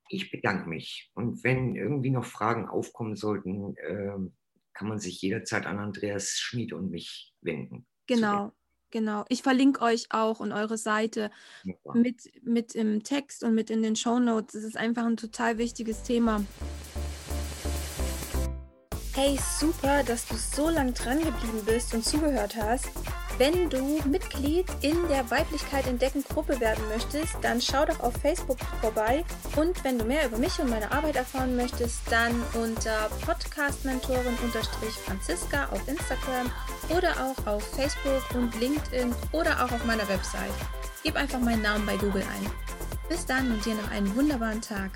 Ich 0.07 0.31
bedanke 0.31 0.69
mich. 0.69 1.11
Und 1.13 1.43
wenn 1.43 1.75
irgendwie 1.75 2.11
noch 2.11 2.23
Fragen 2.23 2.69
aufkommen 2.69 3.17
sollten, 3.17 3.75
äh, 3.75 4.17
kann 4.73 4.87
man 4.87 4.99
sich 4.99 5.21
jederzeit 5.21 5.65
an 5.65 5.79
Andreas 5.79 6.37
Schmid 6.37 6.71
und 6.71 6.89
mich 6.89 7.33
wenden. 7.41 7.85
Genau. 8.07 8.53
Genau. 8.89 9.25
Ich 9.27 9.43
verlinke 9.43 9.81
euch 9.81 10.07
auch 10.11 10.39
und 10.39 10.53
eure 10.53 10.77
Seite 10.77 11.29
mit, 11.93 12.31
mit 12.41 12.73
im 12.73 13.03
Text 13.03 13.43
und 13.43 13.53
mit 13.53 13.69
in 13.69 13.81
den 13.81 13.97
Show 13.97 14.19
Notes. 14.19 14.55
Es 14.55 14.63
ist 14.63 14.77
einfach 14.77 15.05
ein 15.05 15.17
total 15.17 15.57
wichtiges 15.57 16.03
Thema. 16.03 16.45
Hey, 19.19 19.39
super, 19.59 20.03
dass 20.03 20.27
du 20.27 20.35
so 20.35 20.69
lange 20.69 20.91
dran 20.91 21.17
geblieben 21.17 21.63
bist 21.65 21.91
und 21.95 22.05
zugehört 22.05 22.55
hast. 22.55 22.85
Wenn 23.39 23.67
du 23.67 23.99
Mitglied 24.07 24.67
in 24.81 25.07
der 25.07 25.27
Weiblichkeit 25.31 25.87
entdecken 25.87 26.23
Gruppe 26.23 26.59
werden 26.59 26.87
möchtest, 26.87 27.35
dann 27.41 27.59
schau 27.59 27.83
doch 27.83 27.99
auf 28.01 28.13
Facebook 28.21 28.59
vorbei. 28.79 29.25
Und 29.55 29.83
wenn 29.83 29.97
du 29.97 30.05
mehr 30.05 30.27
über 30.27 30.37
mich 30.37 30.59
und 30.59 30.69
meine 30.69 30.91
Arbeit 30.91 31.15
erfahren 31.15 31.55
möchtest, 31.55 32.01
dann 32.11 32.43
unter 32.53 33.09
Podcastmentorin-Franziska 33.25 35.69
auf 35.71 35.87
Instagram 35.87 36.51
oder 36.95 37.13
auch 37.19 37.47
auf 37.47 37.63
Facebook 37.75 38.21
und 38.35 38.53
LinkedIn 38.59 39.15
oder 39.31 39.65
auch 39.65 39.71
auf 39.71 39.83
meiner 39.85 40.07
Website. 40.07 40.53
Gib 41.01 41.15
einfach 41.15 41.39
meinen 41.39 41.63
Namen 41.63 41.87
bei 41.87 41.97
Google 41.97 42.21
ein. 42.21 42.51
Bis 43.09 43.25
dann 43.25 43.51
und 43.51 43.65
dir 43.65 43.73
noch 43.73 43.89
einen 43.89 44.15
wunderbaren 44.15 44.61
Tag. 44.61 44.91